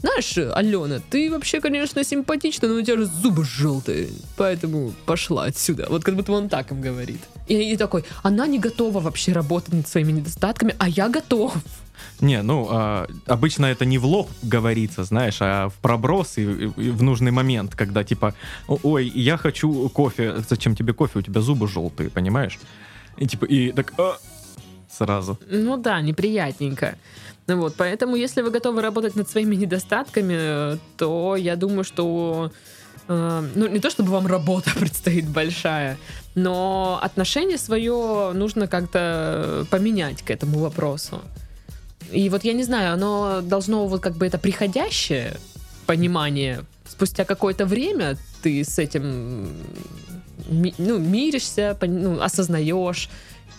знаешь, 0.00 0.36
Алена, 0.36 1.00
ты 1.10 1.30
вообще, 1.30 1.60
конечно, 1.60 2.02
симпатична, 2.04 2.68
но 2.68 2.74
у 2.74 2.82
тебя 2.82 2.96
же 2.96 3.04
зубы 3.06 3.44
желтые, 3.44 4.08
поэтому 4.36 4.92
пошла 5.06 5.44
отсюда. 5.44 5.86
Вот 5.88 6.02
как 6.04 6.16
будто 6.16 6.32
он 6.32 6.48
так 6.48 6.72
им 6.72 6.80
говорит. 6.80 7.20
И, 7.48 7.54
и 7.72 7.76
такой, 7.76 8.04
она 8.22 8.46
не 8.46 8.58
готова 8.58 9.00
вообще 9.00 9.32
работать 9.32 9.74
над 9.74 9.86
своими 9.88 10.12
недостатками, 10.12 10.74
а 10.78 10.88
я 10.88 11.08
готов. 11.08 11.54
Не, 12.20 12.42
ну, 12.42 12.66
а, 12.70 13.06
обычно 13.26 13.66
это 13.66 13.84
не 13.84 13.98
в 13.98 14.04
лоб 14.06 14.28
говорится, 14.42 15.04
знаешь, 15.04 15.36
а 15.40 15.68
в 15.68 15.74
проброс 15.74 16.36
и, 16.38 16.42
и- 16.42 16.72
и 16.88 16.90
в 16.90 17.02
нужный 17.02 17.30
момент, 17.30 17.74
когда 17.76 18.02
типа, 18.02 18.34
«О- 18.66 18.78
ой, 18.82 19.08
я 19.14 19.36
хочу 19.36 19.88
кофе, 19.88 20.34
зачем 20.48 20.74
тебе 20.74 20.92
кофе, 20.94 21.18
у 21.20 21.22
тебя 21.22 21.40
зубы 21.40 21.68
желтые, 21.68 22.10
понимаешь? 22.10 22.58
И 23.18 23.26
типа, 23.26 23.44
и 23.44 23.70
так, 23.72 23.92
«А!» 23.98 24.16
Сразу. 24.92 25.38
Ну 25.48 25.76
да, 25.76 26.00
неприятненько. 26.00 26.96
Ну 27.46 27.56
вот, 27.56 27.74
поэтому, 27.76 28.14
если 28.16 28.42
вы 28.42 28.50
готовы 28.50 28.82
работать 28.82 29.16
над 29.16 29.28
своими 29.28 29.56
недостатками, 29.56 30.78
то 30.96 31.36
я 31.36 31.56
думаю, 31.56 31.82
что 31.82 32.52
э, 33.08 33.48
ну, 33.54 33.66
не 33.66 33.80
то 33.80 33.90
чтобы 33.90 34.10
вам 34.10 34.26
работа 34.26 34.70
предстоит 34.78 35.28
большая, 35.28 35.98
но 36.34 37.00
отношение 37.02 37.58
свое 37.58 38.32
нужно 38.32 38.68
как-то 38.68 39.66
поменять 39.70 40.22
к 40.22 40.30
этому 40.30 40.58
вопросу. 40.58 41.20
И 42.12 42.28
вот 42.28 42.44
я 42.44 42.52
не 42.52 42.62
знаю, 42.62 42.92
оно 42.94 43.40
должно 43.42 43.86
вот 43.86 44.00
как 44.00 44.16
бы 44.16 44.26
это 44.26 44.38
приходящее 44.38 45.36
понимание, 45.86 46.64
спустя 46.86 47.24
какое-то 47.24 47.66
время 47.66 48.16
ты 48.42 48.62
с 48.64 48.78
этим 48.78 49.48
ну, 50.48 50.98
миришься, 50.98 51.76
ну, 51.80 52.20
осознаешь, 52.20 53.08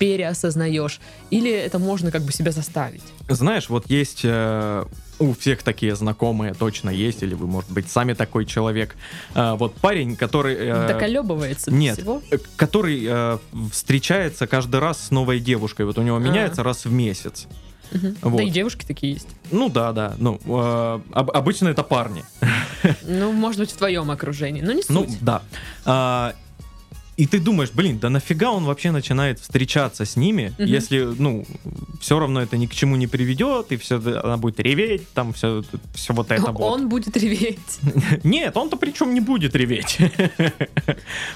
переосознаешь, 0.03 0.99
или 1.29 1.49
это 1.49 1.79
можно 1.79 2.11
как 2.11 2.23
бы 2.23 2.31
себя 2.33 2.51
заставить. 2.51 3.01
Знаешь, 3.29 3.69
вот 3.69 3.89
есть 3.89 4.21
э, 4.25 4.83
у 5.19 5.33
всех 5.33 5.63
такие 5.63 5.95
знакомые, 5.95 6.53
точно 6.53 6.89
есть, 6.89 7.23
или 7.23 7.33
вы, 7.35 7.47
может 7.47 7.71
быть, 7.71 7.89
сами 7.89 8.13
такой 8.13 8.45
человек. 8.45 8.95
Э, 9.33 9.53
вот 9.53 9.75
парень, 9.75 10.17
который... 10.17 10.55
э, 10.59 10.87
Доколебывается 10.89 11.71
до 11.71 11.77
Нет, 11.77 11.97
всего. 11.97 12.21
э, 12.31 12.37
который 12.57 13.01
э, 13.07 13.37
встречается 13.71 14.45
каждый 14.45 14.81
раз 14.81 14.99
с 15.07 15.11
новой 15.11 15.39
девушкой. 15.39 15.85
Вот 15.85 15.97
у 15.97 16.01
него 16.01 16.17
А. 16.17 16.19
меняется 16.19 16.63
раз 16.63 16.83
в 16.85 16.91
месяц. 16.91 17.47
Мгм. 17.91 18.17
вот. 18.23 18.37
Да 18.37 18.43
и 18.43 18.49
девушки 18.49 18.85
такие 18.87 19.13
есть. 19.13 19.27
Ну 19.51 19.69
да, 19.69 19.91
да. 19.93 20.15
Ну, 20.17 20.39
э, 20.45 20.99
об- 21.13 21.31
обычно 21.31 21.69
это 21.69 21.83
парни. 21.83 22.23
Ну, 23.03 23.31
может 23.31 23.59
быть, 23.59 23.71
в 23.71 23.77
твоем 23.77 24.11
окружении, 24.11 24.61
но 24.61 24.73
не 24.73 24.81
суть. 24.81 24.89
Ну, 24.89 25.07
да. 25.21 25.41
А, 25.85 26.33
и 27.15 27.25
ты 27.27 27.39
думаешь, 27.39 27.71
блин, 27.73 27.99
да 27.99 28.09
нафига 28.09 28.51
он 28.51 28.63
вообще 28.65 28.91
начинает 28.91 29.39
встречаться 29.39 30.03
с 30.05 30.15
ними, 30.15 30.53
Мгм. 30.57 30.67
если, 30.67 30.99
ну, 31.17 31.45
все 32.01 32.19
равно 32.19 32.41
это 32.41 32.57
ни 32.57 32.65
к 32.65 32.73
чему 32.73 32.95
не 32.95 33.07
приведет, 33.07 33.71
и 33.71 33.77
все, 33.77 33.97
она 33.97 34.37
будет 34.37 34.59
реветь, 34.59 35.07
там 35.13 35.31
все, 35.33 35.63
все 35.93 36.13
вот 36.13 36.31
это 36.31 36.51
вот. 36.51 36.61
Он 36.61 36.89
будет 36.89 37.15
реветь. 37.17 37.79
Нет, 38.23 38.57
он-то 38.57 38.77
причем 38.77 39.13
не 39.13 39.19
будет 39.21 39.55
реветь. 39.55 39.97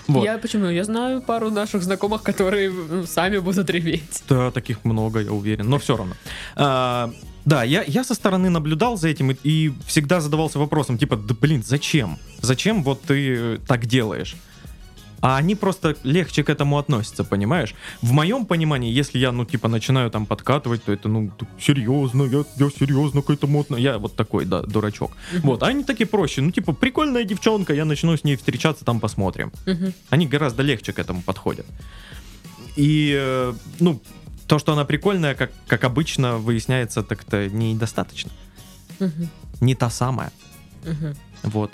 Вот. 0.07 0.23
Я 0.23 0.37
почему? 0.37 0.67
Я 0.67 0.83
знаю 0.83 1.21
пару 1.21 1.49
наших 1.51 1.83
знакомых, 1.83 2.23
которые 2.23 2.71
сами 3.05 3.37
будут 3.37 3.69
реветь. 3.69 4.23
Да, 4.29 4.51
таких 4.51 4.83
много, 4.85 5.19
я 5.21 5.31
уверен, 5.31 5.69
но 5.69 5.77
все 5.79 5.97
равно. 5.97 6.13
А, 6.55 7.11
да, 7.45 7.63
я, 7.63 7.83
я 7.83 8.03
со 8.03 8.13
стороны 8.13 8.49
наблюдал 8.49 8.97
за 8.97 9.09
этим 9.09 9.31
и, 9.31 9.35
и 9.43 9.73
всегда 9.85 10.21
задавался 10.21 10.59
вопросом, 10.59 10.97
типа, 10.97 11.17
да 11.17 11.35
блин, 11.39 11.63
зачем? 11.65 12.17
Зачем 12.41 12.83
вот 12.83 13.01
ты 13.01 13.57
так 13.67 13.85
делаешь? 13.85 14.35
А 15.19 15.37
они 15.37 15.55
просто 15.55 15.95
легче 16.03 16.43
к 16.43 16.49
этому 16.49 16.77
относятся, 16.77 17.23
понимаешь? 17.23 17.73
В 18.01 18.11
моем 18.11 18.45
понимании, 18.45 18.91
если 18.91 19.17
я, 19.17 19.31
ну, 19.31 19.45
типа, 19.45 19.67
начинаю 19.67 20.11
там 20.11 20.25
подкатывать, 20.25 20.83
то 20.83 20.91
это, 20.91 21.09
ну, 21.09 21.31
серьезно, 21.59 22.23
я, 22.23 22.43
я 22.57 22.69
серьезно 22.69 23.21
к 23.21 23.29
этому 23.29 23.61
отношусь. 23.61 23.83
Я 23.83 23.97
вот 23.97 24.15
такой, 24.15 24.45
да, 24.45 24.61
дурачок. 24.61 25.11
Вот, 25.43 25.63
а 25.63 25.67
они 25.67 25.83
такие 25.83 26.05
проще. 26.05 26.41
Ну, 26.41 26.51
типа, 26.51 26.73
прикольная 26.73 27.23
девчонка, 27.23 27.73
я 27.73 27.85
начну 27.85 28.15
с 28.15 28.23
ней 28.23 28.35
встречаться, 28.35 28.85
там 28.85 28.99
посмотрим. 28.99 29.51
Они 30.09 30.27
гораздо 30.27 30.63
легче 30.63 30.93
к 30.93 30.99
этому 30.99 31.21
подходят. 31.21 31.65
И, 32.75 33.15
э, 33.17 33.53
ну, 33.79 33.99
то, 34.47 34.59
что 34.59 34.73
она 34.73 34.85
прикольная, 34.85 35.33
как, 35.35 35.51
как 35.67 35.83
обычно, 35.83 36.37
выясняется, 36.37 37.01
так-то 37.03 37.49
недостаточно. 37.49 38.31
Не 39.61 39.75
та 39.75 39.89
самая. 39.89 40.31
Вот. 41.43 41.71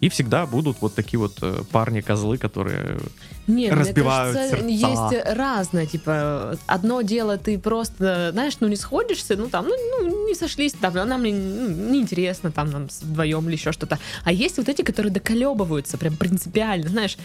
И 0.00 0.08
всегда 0.08 0.46
будут 0.46 0.80
вот 0.80 0.94
такие 0.94 1.18
вот 1.18 1.38
э, 1.42 1.62
парни-козлы, 1.72 2.38
которые... 2.38 2.98
Не, 3.46 3.70
Разбивают 3.70 4.36
мне 4.36 4.48
кажется, 4.48 4.68
сердца. 4.68 5.14
есть 5.14 5.36
разное, 5.36 5.86
типа, 5.86 6.58
одно 6.66 7.02
дело 7.02 7.38
ты 7.38 7.58
просто, 7.58 8.30
знаешь, 8.32 8.54
ну 8.60 8.68
не 8.68 8.76
сходишься, 8.76 9.36
ну 9.36 9.48
там, 9.48 9.66
ну, 9.66 9.74
ну, 10.02 10.28
не 10.28 10.34
сошлись, 10.34 10.72
там, 10.72 10.96
она 10.98 11.16
мне 11.16 11.32
ну, 11.32 11.68
неинтересно, 11.68 12.50
там, 12.50 12.70
нам 12.70 12.88
вдвоем 13.02 13.46
или 13.48 13.56
еще 13.56 13.72
что-то. 13.72 13.98
А 14.24 14.32
есть 14.32 14.58
вот 14.58 14.68
эти, 14.68 14.82
которые 14.82 15.12
доколебываются, 15.12 15.96
прям 15.96 16.16
принципиально, 16.16 16.88
знаешь, 16.88 17.16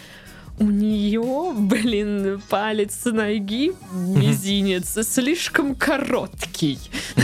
у 0.62 0.70
нее, 0.70 1.54
блин, 1.58 2.42
палец 2.50 3.06
ноги, 3.06 3.74
мизинец, 3.94 5.08
слишком 5.08 5.76
короткий. 5.76 6.78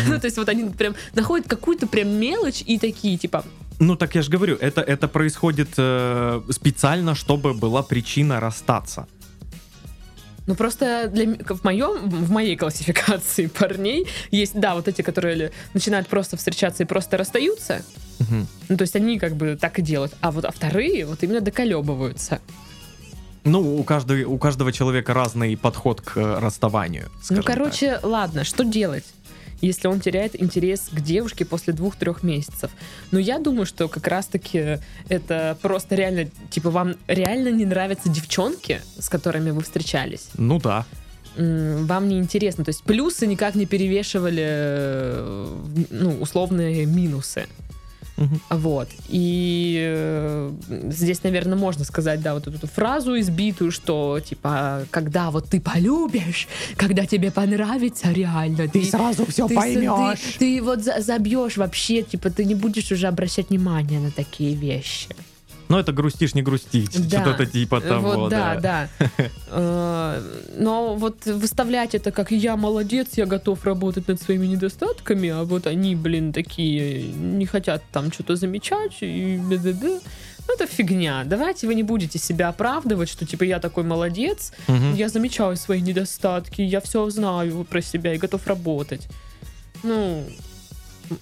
Ну, 0.08 0.19
то 0.19 0.26
есть 0.26 0.38
вот 0.38 0.50
они 0.50 0.65
прям 0.71 0.95
находят 1.13 1.47
какую-то 1.47 1.88
прям 1.88 2.10
мелочь 2.10 2.63
и 2.65 2.80
такие, 2.80 3.17
типа, 3.17 3.43
Ну, 3.80 3.95
так 3.95 4.15
я 4.15 4.23
же 4.23 4.32
говорю, 4.32 4.56
это, 4.56 4.82
это 4.82 5.08
происходит 5.08 5.69
э, 5.78 6.41
специально, 6.50 7.13
чтобы 7.13 7.54
была 7.54 7.84
причина 7.84 8.39
расстаться. 8.39 9.08
Ну 10.47 10.56
просто 10.56 11.10
для, 11.10 11.36
в 11.36 11.63
моем, 11.63 12.10
в 12.10 12.32
моей 12.32 12.56
классификации 12.56 13.47
парней 13.60 14.08
есть, 14.32 14.60
да, 14.60 14.73
вот 14.73 14.88
эти, 14.88 15.04
которые 15.04 15.52
начинают 15.73 16.08
просто 16.08 16.38
встречаться 16.38 16.84
и 16.84 16.86
просто 16.86 17.17
расстаются. 17.17 17.84
Мгм. 18.19 18.47
Ну, 18.69 18.78
то 18.78 18.82
есть 18.82 18.95
они 18.95 19.19
как 19.19 19.36
бы 19.36 19.58
так 19.62 19.78
и 19.78 19.82
делают. 19.82 20.13
А 20.21 20.32
вот 20.32 20.45
а 20.45 20.52
вторые 20.52 21.06
вот 21.06 21.21
именно 21.21 21.41
доколебываются. 21.41 22.39
Ну, 23.47 23.79
у 23.79 23.83
каждого, 23.83 24.27
у 24.27 24.38
каждого 24.38 24.71
человека 24.71 25.13
разный 25.13 25.55
подход 25.57 26.01
к 26.01 26.17
э, 26.17 26.39
расставанию. 26.39 27.05
ну, 27.15 27.21
скажем 27.23 27.43
так. 27.43 27.55
короче, 27.55 27.99
ладно, 28.03 28.43
что 28.43 28.63
делать? 28.63 29.05
Если 29.62 29.88
он 29.88 29.99
теряет 29.99 30.39
интерес 30.39 30.89
к 30.91 30.99
девушке 31.01 31.43
после 31.43 31.73
двух-трех 31.73 32.21
месяцев. 32.21 32.69
Но 33.12 33.17
я 33.17 33.39
думаю, 33.39 33.65
что 33.65 33.88
как 33.88 34.05
раз-таки 34.07 34.77
это 35.10 35.57
просто 35.62 35.95
реально, 35.95 36.29
типа, 36.51 36.69
вам 36.69 36.95
реально 37.07 37.49
не 37.49 37.65
нравятся 37.65 38.10
девчонки, 38.10 38.81
с 38.99 39.10
которыми 39.10 39.49
вы 39.49 39.63
встречались. 39.63 40.27
Ну 40.38 40.60
да. 40.60 40.86
вам 41.36 42.07
не 42.07 42.19
интересно. 42.19 42.65
То 42.65 42.69
есть 42.69 42.83
плюсы 42.83 43.25
никак 43.25 43.55
не 43.55 43.65
перевешивали 43.65 44.45
э, 44.45 45.55
ну, 45.89 46.21
условные 46.21 46.86
минусы. 46.86 47.47
Мгм. 48.17 48.41
Вот. 48.49 48.89
И 49.10 49.77
э, 49.80 50.51
здесь, 50.89 51.21
наверное, 51.23 51.56
можно 51.58 51.86
сказать, 51.86 52.19
да, 52.21 52.34
вот 52.34 52.47
эту 52.47 52.65
фразу 52.67 53.17
избитую, 53.19 53.71
что, 53.71 54.19
типа, 54.19 54.86
когда 54.89 55.30
вот 55.30 55.49
ты 55.49 55.62
полюбишь, 55.62 56.47
когда 56.77 57.06
тебе 57.06 57.32
понравится 57.32 58.12
реально, 58.12 58.67
ты, 58.67 58.84
сразу 58.86 59.25
все 59.27 59.47
ты, 59.47 59.53
с- 59.53 59.58
ты, 60.32 60.39
ты 60.39 60.62
вот 60.63 60.84
за- 60.84 60.99
забьешь 61.01 61.58
вообще, 61.58 62.01
типа, 62.01 62.30
ты 62.32 62.43
не 62.45 62.56
будешь 62.56 62.91
уже 62.91 63.08
обращать 63.08 63.49
внимание 63.49 63.99
на 63.99 64.10
такие 64.12 64.56
вещи. 64.56 65.08
Ну, 65.69 65.77
это 65.77 65.91
грустишь, 65.91 66.34
не 66.36 66.41
грустить. 66.41 67.10
Да. 67.10 67.21
Что-то 67.21 67.45
типа 67.45 67.82
того, 67.82 68.13
вот, 68.15 68.30
да, 68.30 68.56
да. 68.56 68.89
да. 68.99 69.08
Э, 69.49 70.21
Но 70.58 70.95
вот 70.95 71.25
выставлять 71.25 71.95
это 71.95 72.12
как 72.12 72.32
я 72.32 72.56
молодец, 72.56 73.10
я 73.17 73.25
готов 73.25 73.65
работать 73.65 74.08
над 74.08 74.21
своими 74.21 74.47
недостатками, 74.47 75.30
а 75.30 75.43
вот 75.43 75.67
они, 75.67 75.95
блин, 75.95 76.34
такие 76.34 77.03
не 77.12 77.45
хотят 77.45 77.84
там 77.91 78.12
что-то 78.12 78.36
замечать 78.36 78.97
и 79.01 79.38
б-б-б. 79.38 79.99
Ну, 80.47 80.53
это 80.53 80.65
фигня. 80.67 81.23
Давайте 81.25 81.67
вы 81.67 81.75
не 81.75 81.84
будете 81.84 82.19
себя 82.19 82.49
оправдывать, 82.49 83.10
что 83.10 83.25
типа 83.25 83.43
я 83.43 83.60
такой 83.60 83.84
молодец, 83.84 84.53
Мгм. 84.67 84.95
я 84.95 85.10
замечаю 85.10 85.58
свои 85.58 85.82
недостатки, 85.82 86.62
я 86.62 86.80
все 86.80 87.10
знаю 87.10 87.65
про 87.69 87.82
себя 87.82 88.13
и 88.13 88.17
готов 88.17 88.47
работать. 88.47 89.08
Ну, 89.84 90.23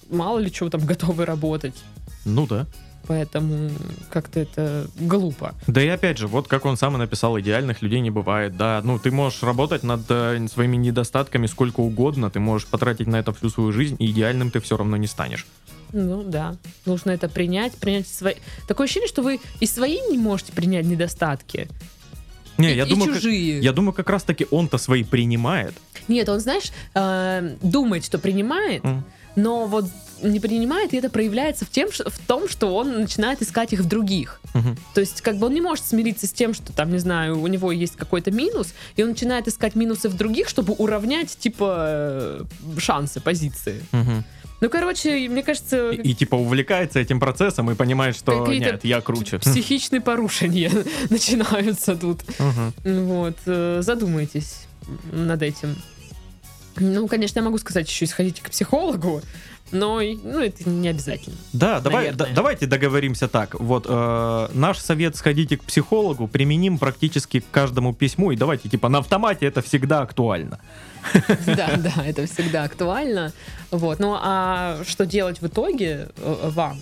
мало 0.09 0.39
ли 0.39 0.51
чего 0.51 0.69
там 0.69 0.85
готовы 0.85 1.25
работать. 1.25 1.75
Ну 2.25 2.45
да. 2.47 2.65
Поэтому 3.07 3.69
как-то 4.11 4.39
это 4.39 4.87
глупо. 4.99 5.53
Да 5.67 5.81
и 5.81 5.87
опять 5.87 6.17
же, 6.17 6.27
вот 6.27 6.47
как 6.47 6.65
он 6.65 6.77
сам 6.77 6.95
и 6.95 6.97
написал, 6.97 7.39
идеальных 7.39 7.81
людей 7.81 7.99
не 7.99 8.09
бывает. 8.11 8.57
Да, 8.57 8.81
ну 8.83 8.97
ты 8.99 9.11
можешь 9.11 9.43
работать 9.43 9.83
над 9.83 10.01
э, 10.09 10.47
своими 10.51 10.77
недостатками 10.77 11.45
сколько 11.47 11.81
угодно, 11.81 12.29
ты 12.29 12.39
можешь 12.39 12.67
потратить 12.67 13.07
на 13.07 13.17
это 13.17 13.31
всю 13.33 13.49
свою 13.49 13.71
жизнь, 13.71 13.95
и 13.99 14.07
идеальным 14.11 14.51
ты 14.51 14.59
все 14.59 14.77
равно 14.77 14.97
не 14.97 15.07
станешь. 15.07 15.45
Ну 15.93 16.23
да, 16.23 16.55
нужно 16.85 17.11
это 17.11 17.29
принять, 17.29 17.73
принять 17.73 18.07
свои... 18.07 18.33
Такое 18.67 18.85
ощущение, 18.85 19.07
что 19.07 19.21
вы 19.21 19.39
и 19.59 19.65
свои 19.65 19.99
не 20.09 20.17
можете 20.17 20.51
принять 20.51 20.85
недостатки, 20.85 21.69
Не, 22.57 22.73
и, 22.73 22.75
я 22.75 22.85
и 22.85 22.89
думаю, 22.89 23.11
как- 23.13 23.21
чужие. 23.21 23.59
я 23.59 23.71
думаю, 23.71 23.93
как 23.93 24.09
раз 24.09 24.23
таки 24.23 24.47
он-то 24.51 24.77
свои 24.77 25.03
принимает. 25.03 25.73
Нет, 26.07 26.27
он, 26.29 26.39
знаешь, 26.39 26.71
э, 26.95 27.55
думает, 27.61 28.03
что 28.03 28.17
принимает, 28.17 28.83
М. 28.83 29.03
но 29.35 29.67
вот 29.67 29.85
не 30.21 30.39
принимает, 30.39 30.93
и 30.93 30.97
это 30.97 31.09
проявляется 31.09 31.65
в, 31.65 31.69
тем, 31.69 31.89
в 31.89 32.19
том, 32.27 32.47
что 32.49 32.75
он 32.75 33.01
начинает 33.01 33.41
искать 33.41 33.73
их 33.73 33.81
в 33.81 33.87
других. 33.87 34.39
Мгм. 34.53 34.77
То 34.93 35.01
есть, 35.01 35.21
как 35.21 35.37
бы 35.37 35.47
он 35.47 35.53
не 35.53 35.61
может 35.61 35.85
смириться 35.85 36.27
с 36.27 36.31
тем, 36.31 36.53
что 36.53 36.73
там, 36.73 36.91
не 36.91 36.99
знаю, 36.99 37.39
у 37.39 37.47
него 37.47 37.71
есть 37.71 37.95
какой-то 37.95 38.31
минус, 38.31 38.73
и 38.95 39.03
он 39.03 39.09
начинает 39.09 39.47
искать 39.47 39.75
минусы 39.75 40.09
в 40.09 40.15
других, 40.15 40.49
чтобы 40.49 40.73
уравнять, 40.73 41.37
типа, 41.37 41.75
э, 41.87 42.43
шансы, 42.77 43.19
позиции. 43.19 43.83
Мгм. 43.91 44.23
Ну, 44.61 44.69
короче, 44.69 45.27
мне 45.27 45.43
кажется, 45.43 45.91
И, 45.91 46.11
и, 46.11 46.13
типа 46.13 46.35
увлекается 46.35 46.99
этим 46.99 47.19
процессом 47.19 47.69
и 47.69 47.75
понимает, 47.75 48.15
что 48.15 48.47
нет, 48.47 48.85
я 48.85 49.01
круче. 49.01 49.37
психичные 49.37 50.01
порушения 50.01 50.71
начинаются 51.09 51.95
тут. 51.95 52.21
Мгм. 52.39 53.05
Вот, 53.05 53.37
э, 53.45 53.81
задумайтесь 53.83 54.65
над 55.11 55.41
этим. 55.41 55.75
Ну, 56.77 57.07
конечно, 57.07 57.39
я 57.39 57.45
могу 57.45 57.57
сказать 57.57 57.87
еще 57.89 58.05
сходите 58.05 58.41
к 58.41 58.49
психологу, 58.49 59.21
но 59.75 60.01
ну, 60.01 60.39
это 60.39 60.69
не 60.69 60.89
обязательно. 60.89 61.35
Да, 61.53 61.79
давай, 61.79 62.11
да- 62.13 62.27
давайте 62.33 62.65
договоримся 62.65 63.27
так. 63.27 63.59
Вот 63.59 63.85
э, 63.87 64.47
наш 64.53 64.79
совет 64.79 65.15
сходите 65.15 65.57
к 65.57 65.63
психологу 65.63 66.27
применим 66.27 66.77
практически 66.77 67.39
к 67.41 67.49
каждому 67.51 67.93
письму. 67.93 68.31
И 68.31 68.35
давайте, 68.35 68.69
типа, 68.69 68.89
на 68.89 68.99
автомате 68.99 69.45
это 69.45 69.61
всегда 69.61 70.01
актуально. 70.01 70.59
Да, 71.45 71.69
да, 71.77 71.93
это 72.05 72.25
всегда 72.25 72.63
актуально. 72.63 73.31
Вот, 73.71 73.99
ну 73.99 74.17
а 74.19 74.81
что 74.87 75.05
делать 75.05 75.41
в 75.41 75.47
итоге 75.47 76.07
э, 76.17 76.49
вам? 76.49 76.79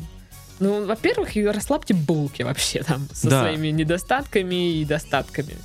Ну, 0.59 0.85
во-первых, 0.85 1.29
расслабьте 1.35 1.93
булки 1.93 2.43
вообще 2.43 2.83
там 2.83 3.07
со 3.11 3.29
Да. 3.29 3.41
своими 3.41 3.67
недостатками 3.69 4.75
и 4.75 4.85
достатками. 4.85 5.55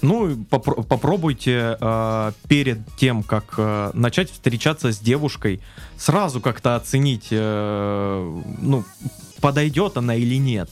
Ну, 0.00 0.36
попро- 0.50 0.84
попробуйте 0.84 1.76
э, 1.80 2.32
перед 2.48 2.78
тем, 2.96 3.22
как 3.22 3.54
э, 3.56 3.90
начать 3.94 4.30
встречаться 4.30 4.92
с 4.92 4.98
девушкой, 4.98 5.60
сразу 5.96 6.40
как-то 6.40 6.76
оценить, 6.76 7.28
э, 7.30 8.42
ну, 8.60 8.84
подойдет 9.40 9.96
она 9.96 10.14
или 10.14 10.36
нет. 10.36 10.70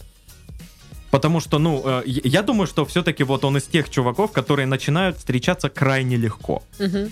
Потому 1.11 1.41
что, 1.41 1.59
ну, 1.59 1.83
э, 1.85 2.03
я 2.07 2.43
думаю, 2.43 2.67
что 2.67 2.85
все-таки 2.85 3.25
вот 3.25 3.45
он 3.45 3.57
из 3.57 3.65
тех 3.65 3.91
чуваков, 3.91 4.33
которые 4.33 4.67
начинают 4.67 5.17
встречаться 5.17 5.69
крайне 5.69 6.17
легко. 6.17 6.63
Мгм. 6.79 7.11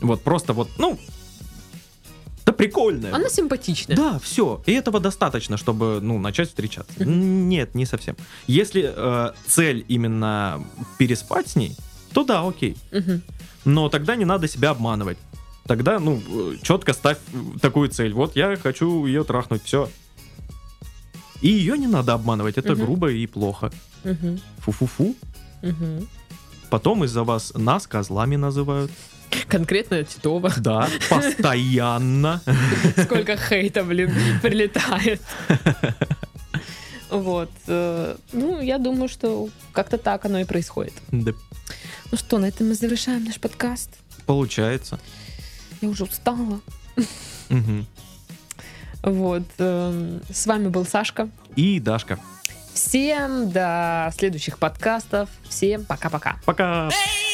Вот 0.00 0.22
просто 0.22 0.52
вот, 0.52 0.68
ну, 0.78 0.98
да 2.46 2.52
прикольная. 2.52 3.12
Она 3.12 3.28
симпатичная. 3.28 3.96
Да, 3.96 4.18
все. 4.20 4.62
И 4.66 4.72
этого 4.72 5.00
достаточно, 5.00 5.56
чтобы, 5.56 5.98
ну, 6.00 6.18
начать 6.18 6.48
встречаться. 6.48 7.04
Нет, 7.04 7.74
не 7.74 7.86
совсем. 7.86 8.16
Если 8.46 8.92
э, 8.94 9.32
цель 9.48 9.84
именно 9.88 10.64
переспать 10.96 11.48
с 11.48 11.56
ней, 11.56 11.76
то 12.12 12.22
да, 12.24 12.46
окей. 12.46 12.76
Но 13.64 13.88
тогда 13.88 14.14
не 14.16 14.24
надо 14.24 14.46
себя 14.48 14.70
обманывать. 14.70 15.18
Тогда, 15.66 15.98
ну, 15.98 16.22
четко 16.62 16.92
ставь 16.92 17.18
э, 17.32 17.58
такую 17.60 17.88
цель. 17.88 18.12
Вот 18.12 18.36
я 18.36 18.56
хочу 18.56 19.04
ее 19.06 19.24
трахнуть, 19.24 19.64
все. 19.64 19.88
И 21.42 21.48
ее 21.48 21.76
не 21.76 21.88
надо 21.88 22.14
обманывать. 22.14 22.56
Это 22.58 22.74
Мгм. 22.74 22.84
грубо 22.84 23.10
и 23.10 23.26
плохо. 23.26 23.72
Мгм. 24.04 24.40
Фу-фу-фу. 24.58 25.16
Мгм. 25.62 26.08
Потом 26.70 27.02
из-за 27.04 27.24
вас 27.24 27.52
нас 27.56 27.88
козлами 27.88 28.36
называют. 28.36 28.92
Конкретно 29.48 30.02
Титова. 30.04 30.52
Да, 30.56 30.88
постоянно. 31.08 32.40
Сколько 33.04 33.36
хейта, 33.36 33.84
блин, 33.84 34.12
прилетает. 34.42 35.20
Вот. 37.10 37.50
э, 37.68 38.16
Ну, 38.32 38.60
я 38.60 38.78
думаю, 38.78 39.08
что 39.08 39.48
как-то 39.72 39.96
так 39.98 40.24
оно 40.24 40.40
и 40.40 40.44
происходит. 40.44 40.92
Да, 41.12 41.32
Ну 42.10 42.18
что, 42.18 42.38
на 42.38 42.46
этом 42.46 42.68
мы 42.68 42.74
завершаем 42.74 43.24
наш 43.24 43.38
подкаст. 43.38 43.90
Получается. 44.26 44.98
Я 45.80 45.88
уже 45.88 46.04
устала. 46.04 46.60
Мгм. 47.48 47.86
Вот. 49.02 49.44
эм, 49.58 50.20
С 50.32 50.46
вами 50.46 50.68
был 50.68 50.84
Сашка. 50.84 51.28
И 51.54 51.78
Дашка. 51.80 52.18
Всем 52.74 53.50
до 53.50 54.12
следующих 54.18 54.58
подкастов. 54.58 55.28
Всем 55.48 55.84
пока-пока. 55.84 56.36
Пока. 56.44 56.88
Baby, 56.88 57.25